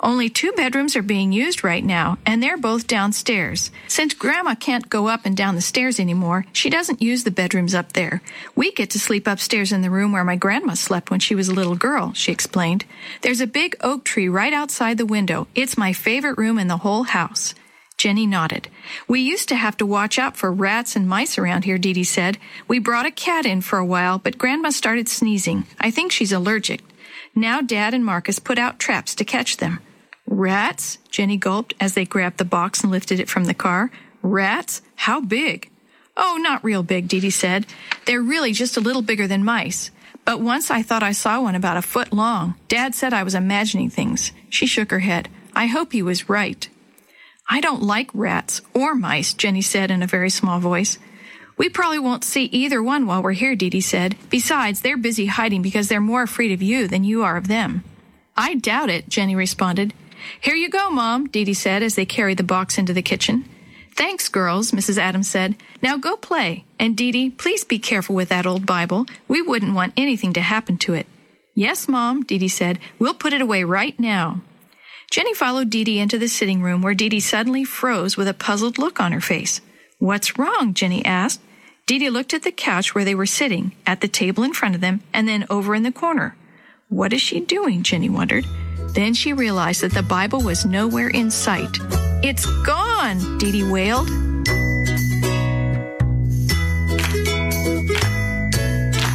Only 0.02 0.28
two 0.28 0.50
bedrooms 0.52 0.96
are 0.96 1.02
being 1.02 1.33
used 1.33 1.62
right 1.62 1.85
now, 1.85 2.18
and 2.26 2.42
they're 2.42 2.57
both 2.57 2.88
downstairs. 2.88 3.70
Since 3.87 4.14
Grandma 4.14 4.57
can't 4.57 4.90
go 4.90 5.07
up 5.07 5.24
and 5.24 5.37
down 5.37 5.55
the 5.55 5.61
stairs 5.61 6.00
anymore, 6.00 6.44
she 6.52 6.70
doesn't 6.70 7.00
use 7.00 7.22
the 7.22 7.31
bedrooms 7.31 7.72
up 7.72 7.92
there. 7.92 8.20
We 8.57 8.72
get 8.72 8.90
to 8.90 8.98
sleep 8.98 9.28
upstairs 9.28 9.70
in 9.70 9.83
the 9.83 9.90
room 9.90 10.11
where 10.11 10.24
my 10.24 10.35
grandma 10.35 10.74
slept 10.74 11.11
when 11.11 11.20
she 11.20 11.37
was 11.37 11.48
a 11.48 11.55
little 11.55 11.76
girl, 11.76 12.12
she 12.14 12.33
explained. 12.33 12.85
There's 13.22 13.40
a 13.40 13.46
big 13.46 13.76
oak 13.81 14.05
tree 14.05 14.28
right 14.28 14.52
outside 14.52 14.98
the 14.98 15.07
window. 15.07 15.46
It's 15.55 15.78
my 15.78 15.92
favorite 15.92 16.37
room 16.37 16.59
in 16.59 16.66
the 16.66 16.78
whole 16.78 17.05
house. 17.05 17.55
Jenny 18.02 18.26
nodded. 18.26 18.66
We 19.06 19.20
used 19.20 19.48
to 19.50 19.54
have 19.54 19.76
to 19.76 19.86
watch 19.86 20.18
out 20.18 20.36
for 20.36 20.50
rats 20.50 20.96
and 20.96 21.08
mice 21.08 21.38
around 21.38 21.62
here, 21.62 21.78
Dee 21.78 21.92
Dee 21.92 22.02
said. 22.02 22.36
We 22.66 22.80
brought 22.80 23.06
a 23.06 23.12
cat 23.12 23.46
in 23.46 23.60
for 23.60 23.78
a 23.78 23.86
while, 23.86 24.18
but 24.18 24.38
Grandma 24.38 24.70
started 24.70 25.08
sneezing. 25.08 25.66
I 25.78 25.92
think 25.92 26.10
she's 26.10 26.32
allergic. 26.32 26.80
Now 27.32 27.60
Dad 27.60 27.94
and 27.94 28.04
Marcus 28.04 28.40
put 28.40 28.58
out 28.58 28.80
traps 28.80 29.14
to 29.14 29.24
catch 29.24 29.58
them. 29.58 29.78
Rats? 30.26 30.98
Jenny 31.10 31.36
gulped 31.36 31.74
as 31.78 31.94
they 31.94 32.04
grabbed 32.04 32.38
the 32.38 32.44
box 32.44 32.82
and 32.82 32.90
lifted 32.90 33.20
it 33.20 33.30
from 33.30 33.44
the 33.44 33.54
car. 33.54 33.92
Rats? 34.20 34.82
How 34.96 35.20
big? 35.20 35.70
Oh, 36.16 36.40
not 36.42 36.64
real 36.64 36.82
big, 36.82 37.06
Dee 37.06 37.20
Dee 37.20 37.30
said. 37.30 37.66
They're 38.06 38.20
really 38.20 38.50
just 38.50 38.76
a 38.76 38.80
little 38.80 39.02
bigger 39.02 39.28
than 39.28 39.44
mice. 39.44 39.92
But 40.24 40.40
once 40.40 40.72
I 40.72 40.82
thought 40.82 41.04
I 41.04 41.12
saw 41.12 41.40
one 41.40 41.54
about 41.54 41.76
a 41.76 41.82
foot 41.82 42.12
long. 42.12 42.56
Dad 42.66 42.96
said 42.96 43.12
I 43.12 43.22
was 43.22 43.36
imagining 43.36 43.90
things. 43.90 44.32
She 44.50 44.66
shook 44.66 44.90
her 44.90 45.06
head. 45.06 45.28
I 45.54 45.66
hope 45.66 45.92
he 45.92 46.02
was 46.02 46.28
right. 46.28 46.68
I 47.48 47.61
don't 47.61 47.83
like 47.83 48.11
rats 48.14 48.62
or 48.74 48.94
mice, 48.94 49.35
Jenny 49.35 49.62
said 49.62 49.90
in 49.90 50.02
a 50.02 50.07
very 50.07 50.31
small 50.31 50.61
voice. 50.61 50.98
We 51.57 51.68
probably 51.68 51.98
won't 51.98 52.24
see 52.24 52.44
either 52.44 52.83
one 52.83 53.07
while 53.07 53.22
we're 53.22 53.33
here, 53.33 53.55
Dee 53.55 53.81
said. 53.81 54.16
Besides, 54.31 54.81
they're 54.81 54.96
busy 54.96 55.26
hiding 55.26 55.62
because 55.62 55.88
they're 55.88 56.00
more 56.00 56.22
afraid 56.22 56.52
of 56.52 56.62
you 56.62 56.88
than 56.88 57.05
you 57.05 57.22
are 57.22 57.37
of 57.37 57.48
them. 57.48 57.85
I 58.37 58.55
doubt 58.55 58.90
it, 58.90 59.09
Jenny 59.09 59.37
responded. 59.37 59.92
Here 60.40 60.55
you 60.55 60.70
go, 60.70 60.90
Mom, 60.90 61.28
Dee 61.28 61.52
said 61.52 61.83
as 61.83 61.94
they 61.94 62.07
carried 62.07 62.38
the 62.38 62.42
box 62.44 62.78
into 62.78 62.92
the 62.92 63.02
kitchen. 63.02 63.44
Thanks, 63.94 64.28
girls, 64.28 64.70
Mrs. 64.70 64.96
Adams 64.96 65.28
said. 65.28 65.55
Now 65.83 65.98
go 65.98 66.16
play. 66.16 66.64
And 66.78 66.96
Dee, 66.96 67.31
please 67.31 67.64
be 67.64 67.78
careful 67.78 68.14
with 68.14 68.31
that 68.31 68.46
old 68.46 68.64
Bible. 68.64 69.07
We 69.28 69.42
wouldn't 69.42 69.74
want 69.74 69.92
anything 69.96 70.33
to 70.33 70.40
happen 70.40 70.78
to 70.78 70.94
it. 70.94 71.07
Yes, 71.55 71.87
Mom, 71.87 72.22
Dee 72.22 72.38
Dee 72.38 72.48
said. 72.48 72.78
We'll 72.98 73.14
put 73.14 73.35
it 73.35 73.42
away 73.42 73.64
right 73.64 73.98
now. 74.00 74.40
Jenny 75.12 75.35
followed 75.35 75.68
Dee 75.68 75.85
Dee 75.85 75.98
into 75.98 76.16
the 76.16 76.27
sitting 76.27 76.62
room 76.62 76.81
where 76.81 76.94
Dee 76.94 77.11
Dee 77.11 77.20
suddenly 77.20 77.64
froze 77.64 78.16
with 78.16 78.29
a 78.29 78.33
puzzled 78.33 78.79
look 78.79 78.98
on 78.98 79.12
her 79.12 79.20
face. 79.20 79.61
What's 79.98 80.38
wrong? 80.38 80.72
Jenny 80.72 81.05
asked. 81.05 81.42
Dee 81.85 81.98
Dee 81.98 82.09
looked 82.09 82.33
at 82.33 82.44
the 82.44 82.51
couch 82.51 82.94
where 82.94 83.05
they 83.05 83.14
were 83.14 83.27
sitting, 83.27 83.72
at 83.85 84.01
the 84.01 84.09
table 84.09 84.42
in 84.42 84.55
front 84.55 84.75
of 84.75 84.81
them, 84.81 85.03
and 85.12 85.29
then 85.29 85.44
over 85.51 85.75
in 85.75 85.83
the 85.83 85.92
corner. 85.92 86.35
What 86.88 87.12
is 87.12 87.20
she 87.20 87.40
doing? 87.40 87.83
Jenny 87.83 88.09
wondered. 88.09 88.46
Then 88.94 89.12
she 89.12 89.35
realized 89.35 89.83
that 89.83 89.92
the 89.92 90.03
Bible 90.03 90.40
was 90.40 90.64
nowhere 90.64 91.09
in 91.09 91.31
sight. 91.31 91.77
It's 92.25 92.46
gone, 92.62 93.37
Dee 93.37 93.53
Dee 93.53 93.70
wailed. 93.70 94.09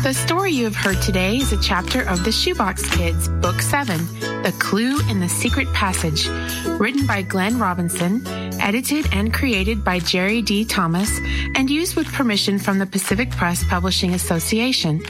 The 0.08 0.14
story 0.14 0.54
you 0.54 0.64
have 0.64 0.76
heard 0.78 1.02
today 1.02 1.36
is 1.36 1.52
a 1.52 1.62
chapter 1.62 2.02
of 2.04 2.24
The 2.24 2.32
Shoebox 2.32 2.90
Kids, 2.96 3.28
Book 3.28 3.60
7, 3.60 3.98
The 4.42 4.56
Clue 4.58 5.02
in 5.10 5.20
the 5.20 5.28
Secret 5.28 5.68
Passage, 5.74 6.30
written 6.80 7.06
by 7.06 7.24
Glen 7.24 7.60
Robinson, 7.60 8.26
edited 8.58 9.14
and 9.14 9.34
created 9.34 9.84
by 9.84 10.00
Jerry 10.00 10.42
D. 10.42 10.64
Thomas, 10.64 11.20
and 11.56 11.70
used 11.70 11.98
with 11.98 12.08
permission 12.14 12.58
from 12.58 12.80
the 12.80 12.86
Pacific 12.86 13.30
Press 13.32 13.66
Publishing 13.66 14.14
Association. 14.14 15.02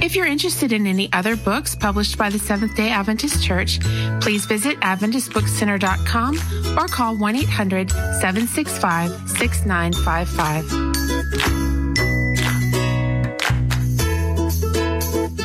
If 0.00 0.14
you're 0.14 0.26
interested 0.26 0.72
in 0.72 0.86
any 0.86 1.12
other 1.12 1.34
books 1.34 1.74
published 1.74 2.16
by 2.16 2.30
the 2.30 2.38
Seventh 2.38 2.76
day 2.76 2.90
Adventist 2.90 3.42
Church, 3.42 3.80
please 4.20 4.44
visit 4.44 4.78
AdventistBookCenter.com 4.82 6.78
or 6.78 6.86
call 6.86 7.16
1 7.16 7.34
800 7.34 7.90
765 7.90 9.10
6955. 9.30 11.01